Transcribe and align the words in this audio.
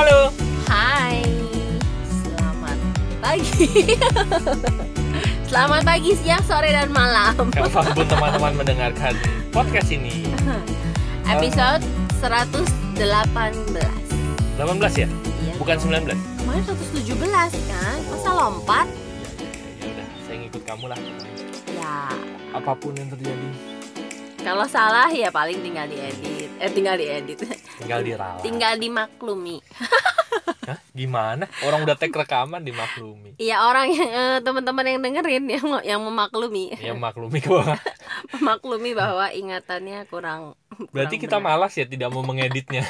Halo. 0.00 0.32
Hai, 0.64 1.20
selamat 2.08 2.78
pagi. 3.20 3.84
selamat 5.52 5.80
pagi, 5.84 6.16
siang, 6.16 6.40
sore, 6.48 6.72
dan 6.72 6.88
malam. 6.88 7.52
Kapan 7.52 7.84
pun 7.92 8.08
teman-teman 8.16 8.64
mendengarkan 8.64 9.12
podcast 9.52 9.92
ini. 9.92 10.24
Episode 11.36 11.84
118. 12.16 12.96
18 12.96 15.04
ya? 15.04 15.04
Iya. 15.04 15.52
Bukan 15.60 15.76
19? 15.76 16.16
Kemarin 16.16 16.62
117 16.64 17.20
kan? 17.68 18.00
Masa 18.08 18.30
lompat? 18.32 18.88
Ya 19.84 19.84
udah, 19.84 20.08
saya 20.24 20.36
ngikut 20.40 20.62
kamu 20.64 20.84
lah. 20.88 20.96
Ya, 21.76 22.08
Apa 22.56 22.72
pun 22.72 22.96
yang 22.96 23.12
terjadi, 23.12 23.52
kalau 24.40 24.64
salah 24.64 25.12
ya 25.12 25.28
paling 25.28 25.60
tinggal 25.60 25.84
diedit. 25.84 26.48
Eh, 26.56 26.72
tinggal 26.72 26.96
diedit. 26.96 27.59
Tinggal 27.80 28.00
diralat. 28.00 28.40
tinggal 28.40 28.74
dimaklumi. 28.76 29.58
Hah? 30.60 30.78
Gimana? 30.92 31.48
Orang 31.64 31.82
udah 31.82 31.96
tag 31.96 32.12
rekaman 32.12 32.60
dimaklumi. 32.60 33.34
Iya, 33.36 33.64
orang 33.64 33.90
yang 33.90 34.08
eh, 34.08 34.38
teman-teman 34.38 34.84
yang 34.84 35.00
dengerin 35.00 35.44
yang 35.48 35.66
yang 35.82 36.00
memaklumi. 36.00 36.76
Ya 36.76 36.92
maklumi 36.92 37.40
kok. 37.40 37.64
memaklumi 38.32 38.92
bahwa 38.92 39.26
ingatannya 39.30 40.04
kurang 40.06 40.54
Berarti 40.94 41.16
kurang 41.16 41.24
kita 41.24 41.36
benar. 41.38 41.46
malas 41.50 41.72
ya 41.74 41.84
tidak 41.84 42.08
mau 42.08 42.22
mengeditnya. 42.22 42.84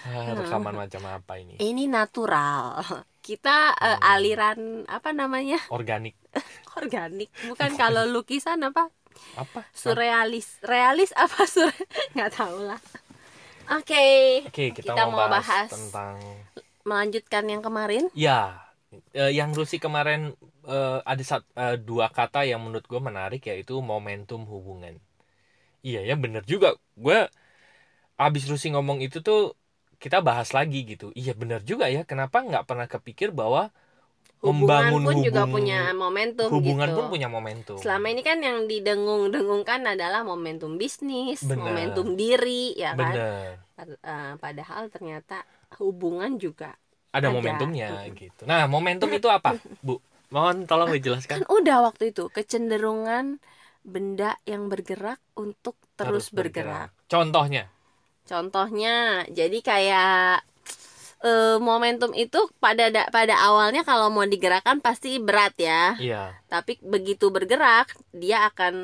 Ah, 0.00 0.32
rekaman 0.32 0.74
macam 0.74 1.02
apa 1.06 1.36
ini? 1.36 1.56
ini 1.58 1.84
natural 1.84 2.80
kita 3.20 3.76
eh, 3.76 3.92
Hmm. 3.94 4.10
aliran 4.10 4.58
apa 4.88 5.12
namanya 5.12 5.60
Organik. 5.68 6.16
organik 6.74 7.28
bukan 7.44 7.76
kalau 7.76 8.06
lukisan 8.06 8.56
apa 8.62 8.88
Apa? 9.36 9.64
surrealis 9.74 10.58
realis 10.64 11.10
apa 11.16 11.44
sur 11.46 11.70
nggak 12.14 12.30
tahu 12.34 12.58
lah 12.68 12.80
oke 13.72 14.04
Oke, 14.48 14.72
kita, 14.72 14.92
Kita 14.96 15.02
mau 15.10 15.28
bahas, 15.28 15.44
bahas. 15.44 15.70
tentang 15.70 16.16
melanjutkan 16.88 17.44
yang 17.52 17.62
kemarin 17.62 18.08
ya 18.16 18.38
eh, 19.16 19.32
yang 19.38 19.50
Rusi 19.58 19.76
kemarin 19.84 20.32
eh, 20.68 20.98
ada 21.04 21.22
sat, 21.30 21.42
eh, 21.56 21.76
dua 21.80 22.06
kata 22.12 22.44
yang 22.50 22.60
menurut 22.64 22.84
gue 22.88 23.00
menarik 23.08 23.42
yaitu 23.50 23.74
momentum 23.80 24.40
hubungan. 24.48 24.94
Iya 25.86 26.00
ya 26.08 26.14
bener 26.24 26.42
juga. 26.52 26.68
Gue 26.98 27.18
abis 28.24 28.44
Rusi 28.50 28.68
ngomong 28.74 28.98
itu 29.06 29.18
tuh 29.28 29.38
kita 30.02 30.18
bahas 30.28 30.48
lagi 30.56 30.78
gitu. 30.90 31.10
Iya 31.20 31.32
bener 31.40 31.60
juga 31.70 31.86
ya. 31.94 32.00
Kenapa 32.10 32.36
nggak 32.46 32.64
pernah 32.68 32.86
kepikir 32.90 33.28
bahwa 33.34 33.70
hubungan 34.38 34.62
membangun 34.62 35.02
pun 35.02 35.16
juga 35.20 35.42
hubung- 35.42 35.54
punya 35.58 35.80
momentum 35.92 36.48
hubungan 36.48 36.86
gitu 36.86 36.96
pun 36.96 37.06
punya 37.10 37.28
momentum. 37.28 37.76
selama 37.76 38.06
ini 38.08 38.22
kan 38.22 38.38
yang 38.38 38.64
didengung-dengungkan 38.64 39.82
adalah 39.84 40.22
momentum 40.22 40.78
bisnis 40.78 41.42
Bener. 41.42 41.58
momentum 41.58 42.14
diri 42.14 42.74
ya 42.74 42.94
kan 42.94 43.10
bener. 43.10 43.52
Eh, 43.78 44.32
padahal 44.36 44.88
ternyata 44.88 45.42
hubungan 45.78 46.34
juga 46.34 46.74
Ada, 47.08 47.30
Ada. 47.30 47.34
momentumnya 47.34 47.88
gitu. 48.10 48.42
Nah 48.44 48.66
momentum 48.66 49.08
itu 49.08 49.26
apa, 49.26 49.56
Bu? 49.80 49.98
Mohon 50.28 50.68
tolong 50.68 50.92
dijelaskan. 50.92 51.40
kan 51.40 51.48
udah 51.48 51.80
waktu 51.82 52.12
itu 52.12 52.28
kecenderungan 52.28 53.40
benda 53.80 54.36
yang 54.44 54.68
bergerak 54.68 55.16
untuk 55.32 55.72
terus, 55.96 56.28
bergerak. 56.28 56.92
Contohnya, 57.06 57.72
Contohnya, 58.22 59.24
jadi 59.26 59.58
kayak 59.58 60.44
eh, 61.26 61.56
momentum 61.68 62.10
itu 62.22 62.38
pada 62.64 62.84
da- 62.94 63.08
pada 63.16 63.34
awalnya 63.46 63.80
kalau 63.88 64.06
mau 64.14 64.26
digerakkan 64.34 64.78
pasti 64.86 65.08
berat 65.26 65.52
ya. 65.68 65.74
iya. 65.96 66.40
Tapi 66.52 66.72
begitu 66.94 67.24
bergerak, 67.36 67.86
dia 68.22 68.36
akan 68.48 68.74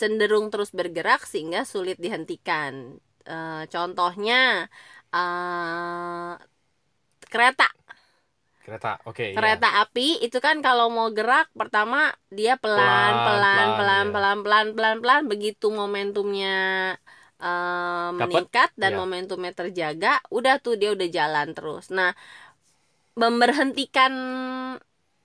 cenderung 0.00 0.46
terus 0.52 0.70
bergerak 0.78 1.20
sehingga 1.30 1.60
sulit 1.72 1.96
dihentikan. 2.04 2.74
Eh, 3.30 3.62
contohnya 3.72 4.34
eh, 5.14 6.30
kereta 7.32 7.66
Kereta, 8.64 8.92
oke. 9.10 9.26
iya. 9.36 9.36
kereta 9.36 9.68
api 9.82 10.06
itu 10.26 10.38
kan 10.46 10.56
kalau 10.66 10.86
mau 10.96 11.08
gerak 11.16 11.46
pertama 11.60 11.96
dia 12.38 12.52
pelan 12.62 13.12
Pelan, 13.14 13.22
pelan 13.24 13.68
pelan, 13.76 13.78
pelan 13.78 14.06
iya. 14.06 14.14
pelan 14.14 14.36
pelan 14.44 14.66
pelan 14.76 14.96
pelan 15.02 15.22
begitu 15.32 15.66
momentumnya 15.80 16.48
eh, 17.40 18.08
Dapet, 18.10 18.20
meningkat 18.20 18.70
dan 18.80 18.92
iya. 18.92 18.98
momentumnya 19.00 19.52
terjaga 19.60 20.08
udah 20.36 20.54
tuh 20.64 20.74
dia 20.80 20.90
udah 20.96 21.08
jalan 21.18 21.48
terus 21.56 21.84
nah 21.98 22.10
memberhentikan 23.18 24.12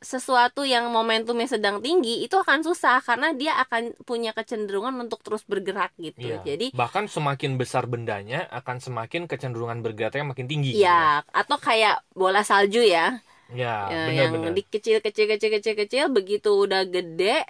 sesuatu 0.05 0.61
yang 0.67 0.93
momentumnya 0.93 1.49
sedang 1.49 1.81
tinggi 1.81 2.21
itu 2.21 2.35
akan 2.37 2.61
susah 2.61 3.01
karena 3.01 3.33
dia 3.33 3.57
akan 3.63 3.95
punya 4.05 4.37
kecenderungan 4.37 4.93
untuk 5.01 5.25
terus 5.25 5.41
bergerak 5.49 5.89
gitu 5.97 6.21
Iya. 6.21 6.45
jadi 6.45 6.69
bahkan 6.77 7.09
semakin 7.09 7.57
besar 7.57 7.89
bendanya 7.89 8.45
akan 8.53 8.77
semakin 8.85 9.25
kecenderungan 9.25 9.81
bergeraknya 9.81 10.23
makin 10.29 10.45
tinggi. 10.45 10.77
gitu 10.77 10.85
ya 10.85 11.25
atau 11.33 11.57
kayak 11.57 12.05
bola 12.13 12.45
salju 12.45 12.85
ya 12.85 13.17
Ya, 13.53 13.93
Ya, 13.93 14.09
benar 14.09 14.25
yang 14.25 14.31
benar. 14.33 14.51
di 14.57 14.61
kecil 14.65 14.97
kecil 15.05 15.25
kecil 15.29 15.49
kecil 15.57 15.73
kecil 15.77 16.05
begitu 16.09 16.49
udah 16.65 16.81
gede 16.89 17.45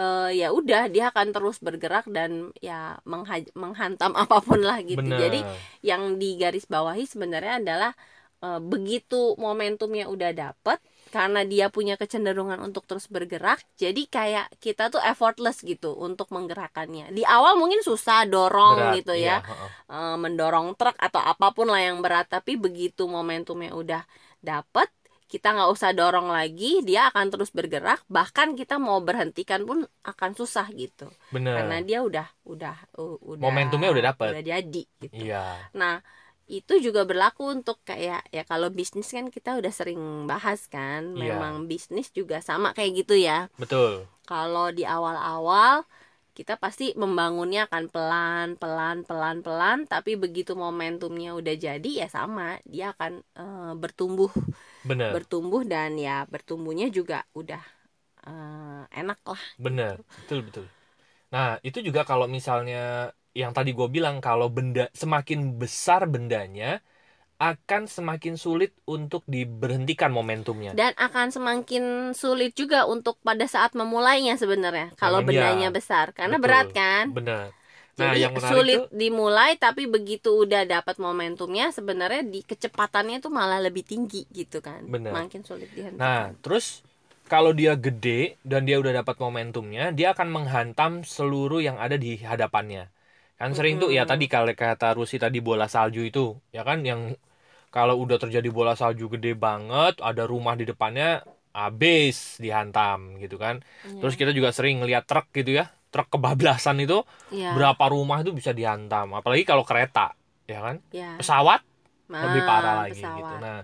eh, 0.00 0.28
ya 0.40 0.48
udah 0.50 0.88
dia 0.88 1.12
akan 1.12 1.28
terus 1.36 1.60
bergerak 1.60 2.08
dan 2.08 2.54
ya 2.64 2.96
menghantam 3.52 4.12
apa 4.22 4.40
pun 4.40 4.60
lah 4.64 4.80
gitu 4.80 5.04
Benar. 5.04 5.20
jadi 5.20 5.40
yang 5.84 6.16
digaris 6.16 6.64
bawahi 6.64 7.04
sebenarnya 7.04 7.60
adalah 7.60 7.92
eh, 8.40 8.60
begitu 8.60 9.36
momentumnya 9.36 10.08
udah 10.08 10.30
dapet 10.32 10.80
karena 11.10 11.42
dia 11.42 11.66
punya 11.74 11.98
kecenderungan 11.98 12.62
untuk 12.62 12.86
terus 12.86 13.10
bergerak 13.10 13.58
jadi 13.74 13.98
kayak 14.06 14.46
kita 14.62 14.94
tuh 14.94 15.02
effortless 15.02 15.58
gitu 15.66 15.98
untuk 15.98 16.30
menggerakkannya 16.30 17.10
di 17.10 17.26
awal 17.26 17.58
mungkin 17.58 17.82
susah 17.82 18.30
dorong 18.30 18.78
Berat, 18.78 18.96
gitu 19.02 19.12
iya, 19.18 19.42
ya 19.42 19.50
heeh. 19.50 19.70
eh, 19.90 20.16
mendorong 20.16 20.78
truk 20.78 20.96
atau 20.96 21.20
apa 21.20 21.50
pun 21.50 21.68
lah 21.68 21.82
yang 21.82 21.98
berat 21.98 22.30
tapi 22.30 22.54
begitu 22.54 23.10
momentumnya 23.10 23.74
udah 23.74 24.02
dapet 24.40 24.88
kita 25.30 25.54
nggak 25.54 25.70
usah 25.70 25.90
dorong 25.94 26.28
lagi 26.28 26.82
dia 26.82 27.06
akan 27.08 27.30
terus 27.30 27.54
bergerak 27.54 28.02
bahkan 28.10 28.58
kita 28.58 28.82
mau 28.82 28.98
berhentikan 28.98 29.62
pun 29.62 29.86
akan 30.02 30.30
susah 30.34 30.66
gitu 30.74 31.06
Benar. 31.30 31.54
karena 31.62 31.76
dia 31.86 31.98
udah 32.02 32.26
udah 32.44 32.76
udah 32.98 33.38
Momentumnya 33.38 33.94
udah 33.94 34.04
dapet. 34.10 34.28
udah 34.34 34.44
jadi 34.44 34.82
gitu 34.98 35.14
Iya. 35.14 35.70
nah 35.70 36.02
itu 36.50 36.82
juga 36.82 37.06
berlaku 37.06 37.46
untuk 37.46 37.78
kayak 37.86 38.26
ya 38.34 38.42
kalau 38.42 38.74
bisnis 38.74 39.06
kan 39.14 39.30
kita 39.30 39.54
udah 39.54 39.70
sering 39.70 40.26
bahas 40.26 40.66
kan 40.66 41.14
Iya. 41.14 41.38
memang 41.38 41.70
bisnis 41.70 42.10
juga 42.10 42.42
sama 42.42 42.74
kayak 42.74 43.06
gitu 43.06 43.14
ya 43.14 43.46
Betul. 43.54 44.10
kalau 44.26 44.74
di 44.74 44.82
awal-awal 44.82 45.86
kita 46.34 46.58
pasti 46.58 46.90
membangunnya 46.98 47.70
akan 47.70 47.84
pelan 47.86 48.48
pelan 48.58 49.06
pelan 49.06 49.46
pelan 49.46 49.78
tapi 49.86 50.18
begitu 50.18 50.58
momentumnya 50.58 51.38
udah 51.38 51.54
jadi 51.54 51.90
ya 52.02 52.08
sama 52.10 52.58
dia 52.66 52.94
akan 52.98 53.12
eh, 53.38 53.72
bertumbuh 53.78 54.30
Benar. 54.84 55.22
bertumbuh 55.22 55.62
dan 55.72 55.90
ya 56.06 56.24
bertumbuhnya 56.32 56.86
juga 56.98 57.16
udah 57.40 57.62
eh, 58.28 58.82
enak 59.00 59.20
lah 59.30 59.42
Benar. 59.64 59.94
Betul 60.18 60.38
betul. 60.46 60.64
Nah, 61.34 61.48
itu 61.68 61.78
juga 61.88 62.02
kalau 62.10 62.26
misalnya 62.36 62.78
yang 63.40 63.52
tadi 63.56 63.70
gue 63.78 63.88
bilang 63.96 64.16
kalau 64.26 64.48
benda 64.56 64.82
semakin 65.02 65.40
besar 65.62 66.02
bendanya 66.14 66.66
akan 67.40 67.82
semakin 67.96 68.34
sulit 68.44 68.72
untuk 68.96 69.22
diberhentikan 69.34 70.10
momentumnya. 70.18 70.74
dan 70.78 70.92
akan 71.06 71.28
semakin 71.34 71.84
sulit 72.14 72.54
juga 72.54 72.86
untuk 72.86 73.18
pada 73.26 73.42
saat 73.54 73.74
memulainya 73.74 74.34
sebenarnya 74.38 74.94
kalau 75.00 75.18
Iya, 75.18 75.26
bendanya 75.28 75.68
besar 75.76 76.06
karena 76.18 76.36
betul. 76.36 76.44
berat 76.44 76.68
kan 76.70 77.06
Benar. 77.16 77.46
Nah, 77.98 78.14
jadi 78.16 78.18
yang 78.28 78.34
sulit 78.38 78.76
tuh 78.80 78.86
dimulai 78.94 79.50
tapi 79.60 79.84
begitu 79.84 80.30
udah 80.44 80.62
dapat 80.64 80.96
momentumnya 80.96 81.68
sebenarnya 81.74 82.22
di 82.24 82.40
kecepatannya 82.46 83.18
tuh 83.20 83.32
malah 83.32 83.60
lebih 83.60 83.84
tinggi 83.84 84.24
gitu 84.30 84.62
kan 84.64 84.80
Bener. 84.88 85.12
makin 85.12 85.42
sulit 85.44 85.68
dihentikan 85.74 86.00
Nah, 86.00 86.32
terus 86.40 86.80
kalau 87.30 87.52
dia 87.54 87.76
gede 87.78 88.40
dan 88.42 88.66
dia 88.66 88.80
udah 88.82 89.04
dapat 89.04 89.16
momentumnya, 89.22 89.94
dia 89.94 90.10
akan 90.16 90.28
menghantam 90.32 90.92
seluruh 91.06 91.60
yang 91.62 91.76
ada 91.78 91.94
di 91.94 92.18
hadapannya. 92.18 92.90
Kan 93.38 93.50
sering 93.56 93.80
tuh 93.80 93.88
ya 93.94 94.04
tadi 94.04 94.26
kalau 94.28 94.52
kata 94.52 94.96
Rusi 94.98 95.16
tadi 95.16 95.38
bola 95.40 95.64
salju 95.70 96.02
itu, 96.04 96.36
ya 96.56 96.62
kan 96.66 96.82
yang 96.84 97.14
kalau 97.70 97.94
udah 98.02 98.18
terjadi 98.18 98.48
bola 98.50 98.74
salju 98.74 99.06
gede 99.14 99.32
banget, 99.38 100.02
ada 100.02 100.26
rumah 100.26 100.54
di 100.58 100.64
depannya 100.66 101.22
habis 101.54 102.38
dihantam 102.42 103.18
gitu 103.22 103.36
kan. 103.38 103.62
Iya. 103.86 103.98
Terus 104.02 104.14
kita 104.20 104.30
juga 104.34 104.50
sering 104.56 104.82
ngeliat 104.82 105.04
truk 105.06 105.26
gitu 105.34 105.54
ya, 105.60 105.70
truk 105.92 106.08
kebablasan 106.14 106.76
itu 106.84 107.02
Iya. 107.34 107.54
berapa 107.54 107.84
rumah 107.90 108.22
itu 108.22 108.30
bisa 108.34 108.50
dihantam, 108.54 109.14
apalagi 109.18 109.42
kalau 109.46 109.62
kereta, 109.66 110.14
ya 110.46 110.58
kan? 110.62 110.76
Ya. 110.94 111.18
Pesawat 111.18 111.60
Nah, 112.10 112.22
lebih 112.26 112.42
parah 112.42 112.74
lagi 112.86 112.98
pesawat. 112.98 113.18
gitu. 113.22 113.34
Nah, 113.38 113.58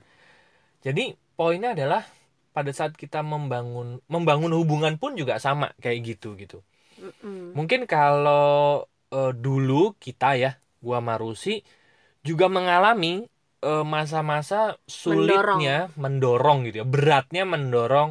jadi 0.86 1.04
poinnya 1.38 1.74
adalah 1.74 2.02
pada 2.56 2.70
saat 2.72 2.94
kita 2.96 3.20
membangun 3.20 4.00
membangun 4.08 4.52
hubungan 4.56 4.94
pun 5.02 5.12
juga 5.18 5.36
sama 5.42 5.74
kayak 5.82 5.98
gitu 6.16 6.38
gitu. 6.38 6.62
Mm-mm. 6.96 7.52
Mungkin 7.56 7.84
kalau 7.88 8.86
eh, 9.12 9.32
dulu 9.36 9.96
kita 10.00 10.36
ya, 10.40 10.50
gua 10.80 10.98
Marusi 11.04 11.60
juga 12.24 12.46
mengalami 12.50 13.26
eh, 13.64 13.84
masa-masa 13.86 14.76
sulitnya 14.88 15.88
mendorong. 15.96 16.58
gitu 16.68 16.76
ya, 16.82 16.86
beratnya 16.86 17.42
mendorong 17.48 18.10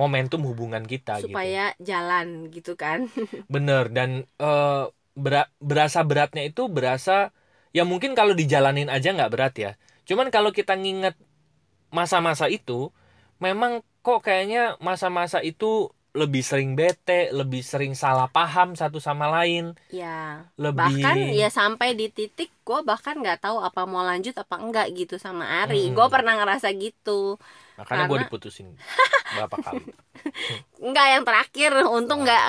momentum 0.00 0.40
hubungan 0.50 0.84
kita 0.92 1.12
gitu. 1.30 1.30
supaya 1.30 1.60
jalan 1.88 2.26
gitu 2.54 2.72
kan 2.82 3.00
Bener 3.54 3.84
dan 3.90 4.10
eh, 4.38 4.84
bera- 5.18 5.50
berasa 5.58 6.00
beratnya 6.06 6.42
itu 6.46 6.62
berasa 6.70 7.34
ya 7.76 7.82
mungkin 7.90 8.12
kalau 8.18 8.32
dijalanin 8.40 8.86
aja 8.90 9.08
nggak 9.16 9.30
berat 9.34 9.54
ya. 9.58 9.70
cuman 10.08 10.26
kalau 10.34 10.50
kita 10.50 10.74
nginget 10.74 11.14
masa-masa 11.92 12.46
itu 12.50 12.90
memang 13.42 13.82
kok 14.04 14.20
kayaknya 14.26 14.78
masa-masa 14.82 15.38
itu 15.44 15.90
lebih 16.10 16.42
sering 16.42 16.74
bete 16.74 17.30
lebih 17.30 17.62
sering 17.62 17.94
salah 17.94 18.26
paham 18.26 18.74
satu 18.74 18.98
sama 18.98 19.30
lain. 19.30 19.78
Ya 19.88 20.50
lebih 20.58 20.98
bahkan 20.98 21.16
ya 21.30 21.46
sampai 21.48 21.94
di 21.94 22.08
titik 22.08 22.50
gue 22.60 22.80
bahkan 22.82 23.14
nggak 23.14 23.42
tahu 23.42 23.58
apa 23.58 23.86
mau 23.86 24.02
lanjut 24.02 24.34
apa 24.34 24.58
enggak 24.58 24.90
gitu 24.92 25.16
sama 25.16 25.62
Ari. 25.62 25.86
Hmm. 25.86 25.94
gue 25.94 26.06
pernah 26.08 26.34
ngerasa 26.34 26.74
gitu. 26.74 27.38
Makanya 27.78 28.04
gue 28.04 28.12
karena- 28.12 28.24
diputusin 28.26 28.68
berapa 29.38 29.56
kali. 29.56 29.86
Enggak 30.82 31.06
yang 31.08 31.22
terakhir. 31.22 31.70
Untung 31.86 32.26
nggak 32.26 32.44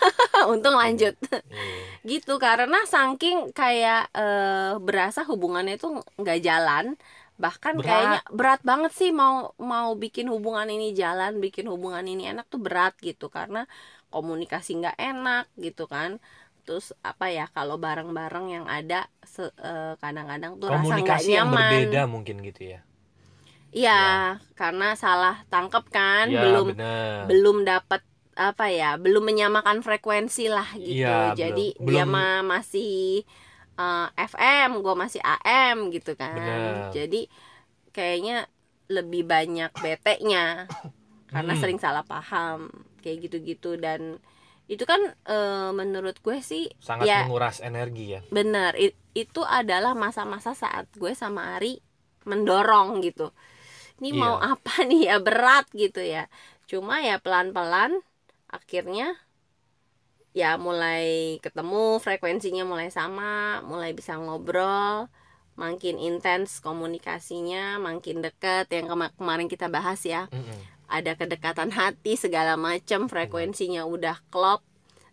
untung 0.52 0.74
lanjut. 0.74 1.18
Iya. 1.20 1.82
gitu 2.00 2.38
karena 2.38 2.80
saking 2.86 3.50
kayak 3.52 4.08
eh, 4.14 4.72
berasa 4.78 5.26
hubungannya 5.26 5.76
itu 5.76 5.90
nggak 6.16 6.38
jalan 6.40 6.94
bahkan 7.40 7.80
Berat. 7.80 7.88
kayaknya 7.88 8.20
berat 8.28 8.60
banget 8.60 8.92
sih 8.92 9.10
mau 9.10 9.56
mau 9.56 9.96
bikin 9.96 10.28
hubungan 10.28 10.68
ini 10.68 10.92
jalan 10.92 11.40
bikin 11.40 11.64
hubungan 11.72 12.04
ini 12.04 12.28
enak 12.28 12.46
tuh 12.52 12.60
berat 12.60 12.92
gitu. 13.00 13.32
Karena 13.32 13.64
komunikasi 14.12 14.76
nggak 14.76 14.98
enak 15.00 15.44
gitu 15.56 15.88
kan. 15.88 16.20
Terus 16.68 16.92
apa 17.00 17.32
ya 17.32 17.48
kalau 17.50 17.80
bareng-bareng 17.80 18.46
yang 18.52 18.66
ada 18.68 19.08
eh, 19.40 19.96
kadang-kadang 19.96 20.60
tuh 20.60 20.68
rasa 20.68 20.76
nggak 20.76 20.84
komunikasi 20.84 21.30
yang 21.32 21.48
nyaman. 21.48 21.64
berbeda 21.72 22.02
mungkin 22.06 22.36
gitu 22.44 22.62
ya. 22.76 22.80
Iya 23.70 24.02
karena 24.58 24.98
salah 24.98 25.46
tangkep 25.46 25.84
kan 25.94 26.26
ya 26.26 26.42
belum 26.42 26.66
bener. 26.74 27.30
belum 27.30 27.56
dapat 27.62 28.02
apa 28.34 28.66
ya 28.72 28.98
belum 28.98 29.22
menyamakan 29.22 29.78
frekuensi 29.84 30.50
lah 30.50 30.66
gitu. 30.74 31.06
Iya, 31.06 31.34
jadi 31.38 31.66
belum- 31.78 31.86
dia 31.86 32.04
mah 32.06 32.42
masih 32.42 33.22
eh, 33.80 34.08
FM 34.20 34.84
gue 34.84 34.94
masih 34.94 35.20
AM 35.24 35.88
gitu 35.88 36.12
kan 36.14 36.36
Bener. 36.36 36.92
jadi 36.92 37.20
kayaknya 37.90 38.46
lebih 38.86 39.24
banyak 39.24 39.70
bete-nya 39.74 40.68
karena 41.26 41.52
Hmm. 41.54 41.60
sering 41.62 41.78
salah 41.78 42.02
paham 42.02 42.68
kayak 43.00 43.24
gitu-gitu 43.24 43.78
dan 43.78 44.18
itu 44.66 44.82
kan 44.82 45.00
eh, 45.26 45.70
menurut 45.72 46.18
gue 46.18 46.38
sih 46.40 46.68
sangat 46.78 47.06
ya 47.06 47.18
menguras 47.24 47.58
energi 47.60 48.14
ya 48.14 48.20
bener 48.28 48.74
i- 48.76 48.94
itu 49.14 49.42
adalah 49.42 49.94
masa-masa 49.94 50.54
saat 50.54 50.86
gue 50.94 51.10
sama 51.12 51.56
Ari 51.56 51.80
mendorong 52.22 53.00
gitu 53.00 53.32
ini 53.98 54.12
mau 54.12 54.38
Iya. 54.38 54.54
apa 54.54 54.74
nih 54.84 55.02
ya 55.10 55.16
berat 55.18 55.66
gitu 55.72 55.98
ya 55.98 56.26
cuma 56.66 57.02
ya 57.02 57.18
pelan-pelan 57.18 57.98
akhirnya 58.46 59.14
ya 60.30 60.54
mulai 60.54 61.36
ketemu 61.42 61.98
frekuensinya 61.98 62.62
mulai 62.62 62.88
sama 62.94 63.60
mulai 63.66 63.90
bisa 63.90 64.14
ngobrol 64.14 65.10
makin 65.58 65.98
intens 66.00 66.62
komunikasinya 66.62 67.76
makin 67.82 68.22
deket 68.24 68.70
yang 68.72 68.88
kema- 68.88 69.12
kemarin 69.18 69.50
kita 69.50 69.66
bahas 69.68 70.00
ya. 70.06 70.30
Mm-mm. 70.32 70.60
ada 70.90 71.14
kedekatan 71.14 71.70
hati 71.70 72.18
segala 72.18 72.58
macam 72.58 73.06
frekuensinya 73.06 73.86
udah 73.86 74.18
klop. 74.26 74.66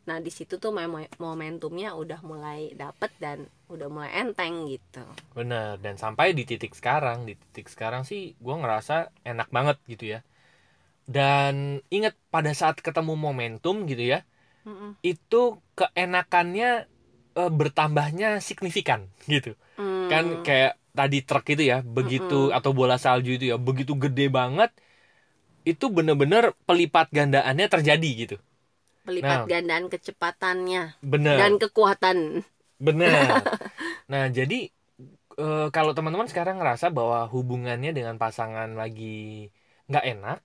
Nah 0.09 0.17
di 0.17 0.33
situ 0.33 0.57
tuh 0.57 0.73
momentumnya 1.21 1.93
udah 1.93 2.23
mulai 2.25 2.73
dapet 2.73 3.13
dan 3.21 3.45
udah 3.69 3.85
mulai 3.85 4.09
enteng 4.17 4.65
gitu. 4.65 5.05
Bener 5.37 5.77
dan 5.77 6.01
sampai 6.01 6.33
di 6.33 6.49
titik 6.49 6.73
sekarang 6.73 7.29
di 7.29 7.37
titik 7.37 7.69
sekarang 7.69 8.09
sih 8.09 8.33
gue 8.41 8.55
ngerasa 8.57 9.13
enak 9.21 9.53
banget 9.53 9.77
gitu 9.85 10.17
ya. 10.17 10.19
Dan 11.05 11.83
ingat 11.93 12.17
pada 12.33 12.49
saat 12.57 12.81
ketemu 12.81 13.13
momentum 13.13 13.85
gitu 13.85 14.01
ya 14.01 14.25
Mm-mm. 14.67 14.91
itu 15.01 15.41
keenakannya 15.79 16.69
eh, 17.39 17.51
bertambahnya 17.59 18.27
signifikan 18.43 19.07
gitu. 19.33 19.55
Hmm. 19.77 20.09
kan 20.11 20.25
kayak 20.41 20.73
tadi 20.97 21.17
truk 21.21 21.45
itu 21.53 21.63
ya 21.71 21.85
begitu 21.85 22.49
atau 22.49 22.71
bola 22.73 22.97
salju 22.97 23.37
itu 23.37 23.45
ya 23.53 23.57
begitu 23.61 23.93
gede 23.93 24.25
banget 24.33 24.73
itu 25.67 25.85
bener-bener 25.91 26.55
pelipat 26.67 27.11
gandaannya 27.11 27.67
terjadi 27.67 28.09
gitu. 28.25 28.35
Pelipat 29.07 29.39
Nah. 29.43 29.47
gandaan 29.47 29.85
kecepatannya. 29.87 30.83
Bener. 31.03 31.37
Dan 31.39 31.53
kekuatan. 31.59 32.17
Bener. 32.79 33.11
Nah 34.11 34.31
jadi 34.31 34.71
eh, 35.37 35.67
kalau 35.75 35.91
teman-teman 35.91 36.31
sekarang 36.31 36.57
ngerasa 36.63 36.87
bahwa 36.95 37.27
hubungannya 37.27 37.91
dengan 37.91 38.15
pasangan 38.15 38.71
lagi 38.79 39.51
nggak 39.91 40.05
enak 40.15 40.37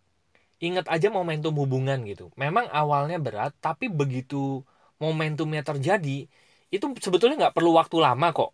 ingat 0.67 0.87
aja 0.95 1.09
momentum 1.17 1.53
hubungan 1.63 1.99
gitu. 2.11 2.23
Memang 2.43 2.67
awalnya 2.79 3.17
berat 3.27 3.53
tapi 3.65 3.85
begitu 4.01 4.37
momentumnya 5.03 5.63
terjadi 5.69 6.11
itu 6.75 6.85
sebetulnya 7.05 7.37
nggak 7.41 7.55
perlu 7.57 7.71
waktu 7.81 7.97
lama 8.07 8.27
kok. 8.37 8.51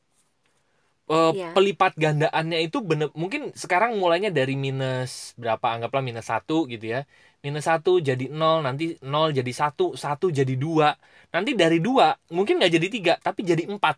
Eh, 1.08 1.30
Iya. 1.32 1.46
pelipat 1.56 1.92
gandaannya 2.04 2.58
itu 2.68 2.78
bener 2.90 3.08
mungkin 3.22 3.42
sekarang 3.62 3.90
mulainya 4.00 4.28
dari 4.38 4.52
minus 4.64 5.32
berapa 5.40 5.66
anggaplah 5.74 6.02
minus 6.08 6.26
satu 6.32 6.54
gitu 6.72 6.84
ya. 6.94 6.98
Minus 7.44 7.64
satu 7.70 7.90
jadi 8.08 8.24
nol 8.38 8.56
nanti 8.66 8.82
nol 9.12 9.28
jadi 9.38 9.52
satu 9.60 9.82
satu 10.04 10.26
jadi 10.38 10.52
dua. 10.64 10.86
Nanti 11.32 11.50
dari 11.62 11.76
dua 11.86 12.04
mungkin 12.36 12.54
nggak 12.60 12.72
jadi 12.76 12.88
tiga 12.94 13.12
tapi 13.26 13.40
jadi 13.50 13.62
empat 13.72 13.96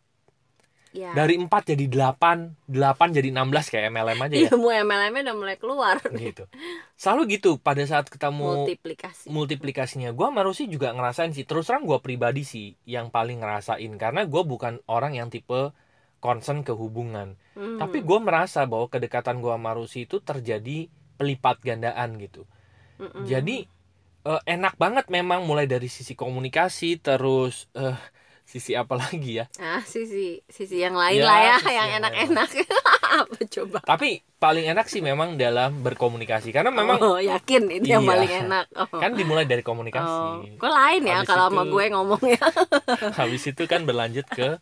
ya. 0.90 1.14
Dari 1.14 1.34
empat 1.38 1.74
jadi 1.74 1.86
delapan 1.86 2.54
delapan 2.66 3.08
jadi 3.14 3.28
16 3.34 3.72
kayak 3.72 3.84
MLM 3.90 4.20
aja 4.20 4.34
ya. 4.34 4.48
Ilmu 4.52 4.68
MLM 4.70 5.14
udah 5.26 5.36
mulai 5.36 5.56
keluar. 5.56 5.96
Gitu. 6.10 6.44
Selalu 6.98 7.40
gitu 7.40 7.56
pada 7.56 7.82
saat 7.86 8.10
ketemu 8.10 8.66
multiplikasi. 8.66 9.26
multiplikasinya. 9.30 10.10
Gue 10.12 10.28
sama 10.28 10.42
Rusi 10.44 10.68
juga 10.68 10.92
ngerasain 10.92 11.32
sih. 11.32 11.48
Terus 11.48 11.66
terang 11.70 11.86
gue 11.88 11.98
pribadi 12.02 12.42
sih 12.42 12.74
yang 12.84 13.08
paling 13.08 13.40
ngerasain. 13.40 13.90
Karena 13.96 14.26
gue 14.26 14.42
bukan 14.44 14.82
orang 14.90 15.16
yang 15.16 15.30
tipe 15.32 15.72
concern 16.20 16.60
ke 16.62 16.76
hubungan. 16.76 17.40
Hmm. 17.60 17.76
tapi 17.76 18.00
gue 18.00 18.18
merasa 18.22 18.64
bahwa 18.64 18.86
kedekatan 18.88 19.42
gue 19.42 19.52
sama 19.52 19.74
Rusi 19.74 20.06
itu 20.06 20.22
terjadi 20.22 20.86
pelipat 21.20 21.60
gandaan 21.60 22.16
gitu. 22.16 22.48
Mm-mm. 23.00 23.24
jadi 23.28 23.68
eh, 24.24 24.42
enak 24.44 24.76
banget 24.76 25.08
memang 25.08 25.44
mulai 25.44 25.64
dari 25.64 25.88
sisi 25.88 26.12
komunikasi 26.16 27.00
terus 27.00 27.68
eh, 27.76 27.96
sisi 28.50 28.74
apa 28.74 28.98
lagi 28.98 29.38
ya? 29.38 29.46
Ah 29.56 29.78
sisi 29.80 30.42
sisi 30.44 30.76
yang 30.76 30.92
lain 30.92 31.22
Ya, 31.22 31.24
lah 31.24 31.38
ya 31.38 31.46
yang 31.62 31.70
yang 31.70 31.90
enak-enak. 32.02 32.48
apa 33.22 33.38
coba? 33.46 33.78
Tapi 33.80 34.26
paling 34.36 34.66
enak 34.66 34.86
sih 34.86 34.98
memang 34.98 35.38
dalam 35.38 35.78
berkomunikasi 35.80 36.50
karena 36.50 36.74
memang 36.74 36.98
oh 36.98 37.16
yakin 37.16 37.70
itu 37.70 37.86
yang 37.86 38.02
Iya. 38.02 38.10
paling 38.10 38.32
enak. 38.42 38.64
Oh. 38.74 38.90
kan 38.90 39.14
dimulai 39.14 39.46
dari 39.46 39.62
Oh, 39.62 39.68
komunikasi 39.70 40.58
kok 40.58 40.66
lain 40.68 41.02
ya 41.04 41.16
Habis 41.16 41.28
kalau 41.28 41.46
sama 41.46 41.62
itu- 41.62 41.70
gue 41.70 41.84
ngomongnya? 41.90 42.40
Habis 43.22 43.42
itu 43.46 43.62
kan 43.64 43.86
berlanjut 43.86 44.26
ke 44.26 44.58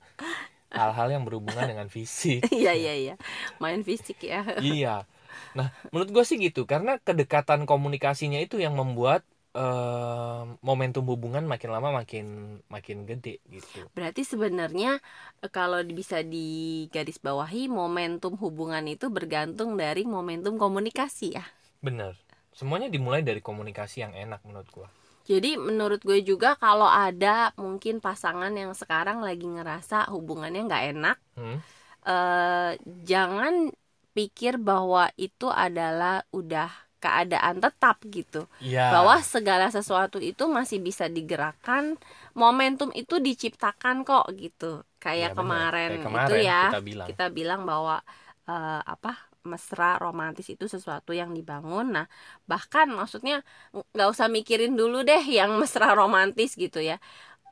hal-hal 0.68 1.08
yang 1.08 1.24
berhubungan 1.24 1.64
dengan 1.64 1.88
fisik. 1.88 2.44
Iya 2.52 2.76
iya 2.76 2.94
iya. 2.94 3.14
Main 3.56 3.80
fisik 3.80 4.20
ya. 4.20 4.44
Iya. 4.60 5.08
Nah 5.56 5.72
menurut 5.88 6.12
gue 6.12 6.24
sih 6.24 6.36
gitu 6.36 6.68
karena 6.68 7.00
kedekatan 7.00 7.64
komunikasinya 7.64 8.36
itu 8.36 8.60
yang 8.60 8.76
membuat 8.76 9.24
eh, 9.58 10.42
momentum 10.62 11.04
hubungan 11.10 11.44
makin 11.44 11.70
lama 11.74 11.90
makin 11.90 12.26
makin 12.70 13.02
gede 13.10 13.42
gitu. 13.50 13.90
Berarti 13.96 14.22
sebenarnya 14.22 15.02
eh, 15.42 15.50
kalau 15.50 15.82
bisa 15.82 16.22
digarisbawahi 16.22 17.66
momentum 17.66 18.38
hubungan 18.38 18.86
itu 18.86 19.10
bergantung 19.10 19.74
dari 19.74 20.06
momentum 20.06 20.54
komunikasi 20.56 21.26
ya? 21.34 21.44
Bener. 21.82 22.14
Semuanya 22.54 22.90
dimulai 22.90 23.22
dari 23.22 23.38
komunikasi 23.38 24.02
yang 24.02 24.14
enak 24.14 24.42
menurut 24.42 24.66
gue 24.74 24.88
Jadi 25.28 25.60
menurut 25.60 26.00
gue 26.02 26.24
juga 26.24 26.56
kalau 26.56 26.88
ada 26.88 27.52
mungkin 27.60 28.00
pasangan 28.00 28.50
yang 28.56 28.72
sekarang 28.72 29.20
lagi 29.20 29.44
ngerasa 29.44 30.08
hubungannya 30.08 30.64
nggak 30.64 30.84
enak, 30.96 31.16
hmm? 31.36 31.58
eh, 32.08 32.72
jangan 33.04 33.68
pikir 34.16 34.56
bahwa 34.56 35.12
itu 35.20 35.52
adalah 35.52 36.24
udah 36.32 36.87
keadaan 37.04 37.56
tetap 37.64 37.96
gitu. 38.16 38.46
Iya. 38.60 38.80
Bahwa 38.92 39.14
segala 39.34 39.66
sesuatu 39.76 40.18
itu 40.22 40.44
masih 40.48 40.78
bisa 40.82 41.04
digerakkan, 41.16 41.84
momentum 42.34 42.90
itu 43.00 43.14
diciptakan 43.26 43.96
kok 44.08 44.24
gitu. 44.42 44.82
Kayak 45.02 45.30
bener. 45.38 45.38
kemarin, 45.38 45.88
Kayak 45.88 46.02
itu 46.02 46.06
kemarin 46.06 46.38
ya 46.50 46.60
kita 46.66 46.78
bilang. 46.88 47.08
kita 47.10 47.24
bilang 47.38 47.60
bahwa 47.70 47.94
eh, 48.50 48.80
apa 48.94 49.10
mesra 49.48 49.96
romantis 50.04 50.44
itu 50.52 50.64
sesuatu 50.68 51.10
yang 51.16 51.30
dibangun 51.32 51.86
nah 51.96 52.06
bahkan 52.50 52.84
maksudnya 52.92 53.40
nggak 53.96 54.08
usah 54.12 54.28
mikirin 54.28 54.76
dulu 54.76 55.00
deh 55.08 55.22
yang 55.24 55.50
mesra 55.60 55.94
romantis 55.96 56.52
gitu 56.58 56.80
ya 56.82 56.98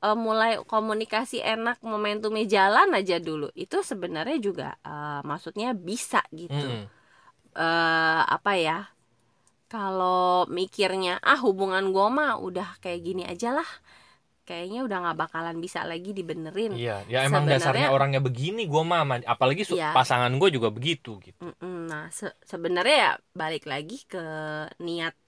Eh, 0.05 0.15
mulai 0.17 0.61
komunikasi 0.65 1.43
enak 1.43 1.83
momentumnya 1.83 2.45
jalan 2.47 2.88
aja 2.99 3.17
dulu 3.19 3.49
itu 3.59 3.76
sebenarnya 3.91 4.38
juga 4.38 4.69
eh, 4.87 5.21
maksudnya 5.26 5.75
bisa 5.88 6.21
gitu 6.33 6.55
Mm-mm. 6.55 6.88
eh 7.57 8.21
apa 8.37 8.53
ya 8.61 8.76
kalau 9.67 10.47
mikirnya 10.47 11.19
ah 11.21 11.39
hubungan 11.39 11.91
gue 11.91 12.07
mah 12.09 12.39
udah 12.39 12.79
kayak 12.79 13.01
gini 13.03 13.23
aja 13.23 13.51
lah 13.53 13.67
kayaknya 14.47 14.87
udah 14.87 14.99
nggak 15.03 15.19
bakalan 15.19 15.59
bisa 15.59 15.83
lagi 15.83 16.15
dibenerin 16.15 16.71
Iya, 16.71 17.03
ya 17.11 17.27
emang 17.27 17.51
Sebenarnya- 17.51 17.67
dasarnya 17.67 17.89
orangnya 17.91 18.23
begini 18.23 18.71
gue 18.71 18.79
mah, 18.81 19.03
apalagi 19.27 19.67
Iya. 19.67 19.91
pasangan 19.91 20.31
gue 20.39 20.55
juga 20.55 20.71
begitu 20.71 21.19
gitu. 21.19 21.51
Nah, 21.67 22.07
se- 22.15 22.39
sebenarnya 22.47 22.97
ya 22.97 23.13
balik 23.35 23.67
lagi 23.67 24.07
ke 24.07 24.23
niat 24.79 25.19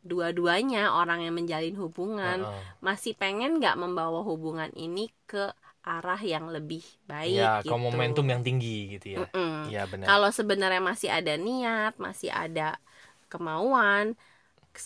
dua-duanya 0.00 0.94
orang 0.94 1.20
yang 1.20 1.34
menjalin 1.34 1.76
hubungan 1.76 2.48
Heeh. 2.48 2.62
masih 2.80 3.12
pengen 3.12 3.58
nggak 3.58 3.76
membawa 3.76 4.22
hubungan 4.22 4.72
ini 4.72 5.12
ke 5.26 5.50
arah 5.82 6.18
yang 6.18 6.48
lebih 6.48 6.82
baik 7.04 7.36
ya 7.36 7.52
gitu. 7.60 7.70
ke 7.70 7.76
momentum 7.76 8.26
yang 8.26 8.42
tinggi 8.42 8.96
gitu 8.98 9.06
ya 9.14 9.26
iya 9.66 9.82
benar 9.84 10.06
Kalau 10.08 10.30
sebenarnya 10.30 10.80
masih 10.80 11.10
ada 11.10 11.34
niat, 11.36 11.94
masih 11.98 12.30
ada 12.30 12.78
kemauan, 13.32 14.06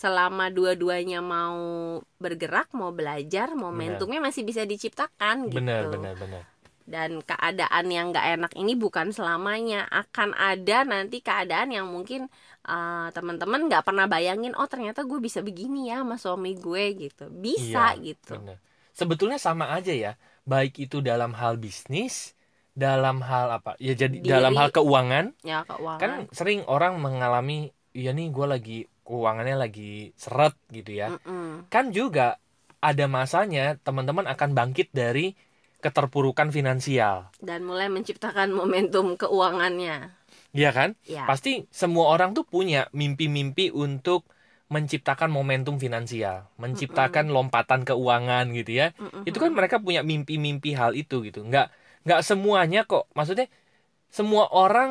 selama 0.01 0.45
dua-duanya 0.57 1.19
mau 1.33 1.59
bergerak, 2.23 2.67
mau 2.79 2.91
belajar, 2.99 3.47
momentumnya 3.65 4.19
masih 4.27 4.43
bisa 4.49 4.63
diciptakan 4.71 5.37
gitu. 5.55 5.77
benar 5.77 5.83
benar 5.93 6.15
benar 6.21 6.43
Dan 6.91 7.21
keadaan 7.23 7.85
yang 7.95 8.05
nggak 8.11 8.27
enak 8.35 8.51
ini 8.61 8.73
bukan 8.75 9.07
selamanya, 9.15 9.85
akan 10.01 10.29
ada 10.35 10.83
nanti 10.83 11.21
keadaan 11.23 11.69
yang 11.71 11.87
mungkin 11.87 12.27
uh, 12.67 13.07
teman-teman 13.15 13.69
nggak 13.69 13.85
pernah 13.87 14.05
bayangin, 14.11 14.53
oh 14.59 14.67
ternyata 14.67 15.05
gue 15.07 15.19
bisa 15.21 15.39
begini 15.45 15.87
ya 15.93 16.01
sama 16.03 16.15
suami 16.19 16.51
gue 16.57 16.83
gitu, 17.07 17.23
bisa 17.31 17.95
Iya, 17.95 18.01
gitu. 18.01 18.33
benar 18.33 18.57
sebetulnya 18.99 19.37
sama 19.47 19.65
aja 19.75 19.91
ya 20.03 20.11
baik 20.51 20.71
itu 20.83 20.95
dalam 21.09 21.31
hal 21.41 21.53
bisnis 21.63 22.13
dalam 22.83 23.15
hal 23.29 23.45
apa 23.57 23.69
ya 23.85 23.91
jadi 24.01 24.17
Diri. 24.23 24.31
dalam 24.31 24.53
hal 24.59 24.69
keuangan 24.75 25.25
Ya 25.43 25.65
keuangan. 25.69 25.99
kan 26.01 26.11
sering 26.37 26.59
orang 26.73 26.93
mengalami 27.05 27.53
ya 27.95 28.11
nih 28.17 28.27
gue 28.35 28.45
lagi 28.53 28.77
keuangannya 29.07 29.55
lagi 29.63 30.11
seret 30.15 30.55
gitu 30.71 30.91
ya 31.01 31.07
Mm-mm. 31.11 31.67
kan 31.73 31.85
juga 31.91 32.39
ada 32.81 33.05
masanya 33.05 33.77
teman-teman 33.85 34.25
akan 34.33 34.49
bangkit 34.57 34.87
dari 34.95 35.35
keterpurukan 35.83 36.49
finansial 36.53 37.29
Dan 37.41 37.65
mulai 37.65 37.89
menciptakan 37.89 38.53
momentum 38.53 39.17
keuangannya. 39.17 40.13
Iya 40.51 40.69
kan 40.77 40.89
Ya. 41.07 41.23
pasti 41.29 41.49
semua 41.71 42.05
orang 42.13 42.29
tuh 42.37 42.43
punya 42.53 42.87
mimpi-mimpi 42.91 43.71
untuk 43.71 44.27
menciptakan 44.71 45.27
momentum 45.31 45.75
finansial 45.83 46.47
menciptakan 46.55 47.27
lompatan 47.35 47.83
keuangan 47.87 48.45
gitu 48.55 48.71
ya 48.79 48.87
Mm-mm. 48.99 49.23
itu 49.27 49.35
kan 49.43 49.51
mereka 49.51 49.75
punya 49.83 49.99
mimpi-mimpi 50.11 50.71
hal 50.79 50.91
itu 50.95 51.15
gitu 51.27 51.43
nggak 51.43 51.67
nggak 52.07 52.19
semuanya 52.23 52.79
kok 52.87 53.03
maksudnya 53.17 53.47
semua 54.17 54.47
orang 54.51 54.89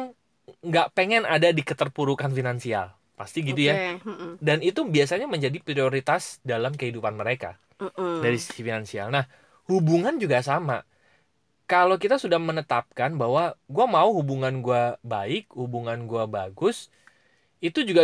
nggak 0.69 0.87
pengen 0.97 1.23
ada 1.29 1.49
di 1.57 1.63
keterpurukan 1.65 2.31
finansial 2.39 2.87
pasti 3.19 3.39
gitu 3.49 3.61
ya 3.71 3.77
Oke, 3.77 4.01
mm-mm. 4.05 4.41
dan 4.41 4.59
itu 4.65 4.81
biasanya 4.89 5.27
menjadi 5.31 5.59
prioritas 5.63 6.41
dalam 6.47 6.73
kehidupan 6.77 7.15
mereka 7.19 7.59
Mm-mm. 7.81 8.21
dari 8.23 8.37
sisi 8.41 8.63
finansial 8.67 9.09
nah 9.15 9.25
hubungan 9.71 10.17
juga 10.23 10.41
sama 10.45 10.83
kalau 11.71 11.97
kita 12.03 12.17
sudah 12.19 12.39
menetapkan 12.43 13.15
bahwa 13.21 13.55
gua 13.71 13.87
mau 13.87 14.11
hubungan 14.19 14.55
gua 14.65 14.99
baik 15.07 15.51
hubungan 15.55 15.99
gua 16.11 16.25
bagus 16.27 16.91
itu 17.65 17.81
juga 17.89 18.03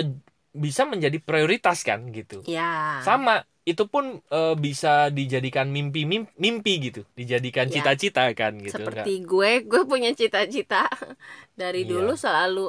bisa 0.56 0.82
menjadi 0.82 1.16
prioritas 1.18 1.80
kan 1.80 2.08
gitu. 2.08 2.40
Ya. 2.44 3.00
Sama 3.00 3.44
itu 3.62 3.84
pun 3.84 4.22
eh, 4.24 4.54
bisa 4.56 5.08
dijadikan 5.08 5.68
mimpi 5.68 6.02
mimpi, 6.02 6.30
mimpi 6.36 6.72
gitu. 6.82 7.02
Dijadikan 7.12 7.66
Ya. 7.66 7.78
cita-cita 7.78 8.24
kan 8.32 8.56
gitu. 8.56 8.78
Seperti 8.78 9.20
gue 9.22 9.62
gue 9.62 9.82
punya 9.84 10.10
cita-cita 10.10 10.86
dari 11.54 11.82
Iya. 11.82 11.90
dulu 11.92 12.12
selalu 12.14 12.66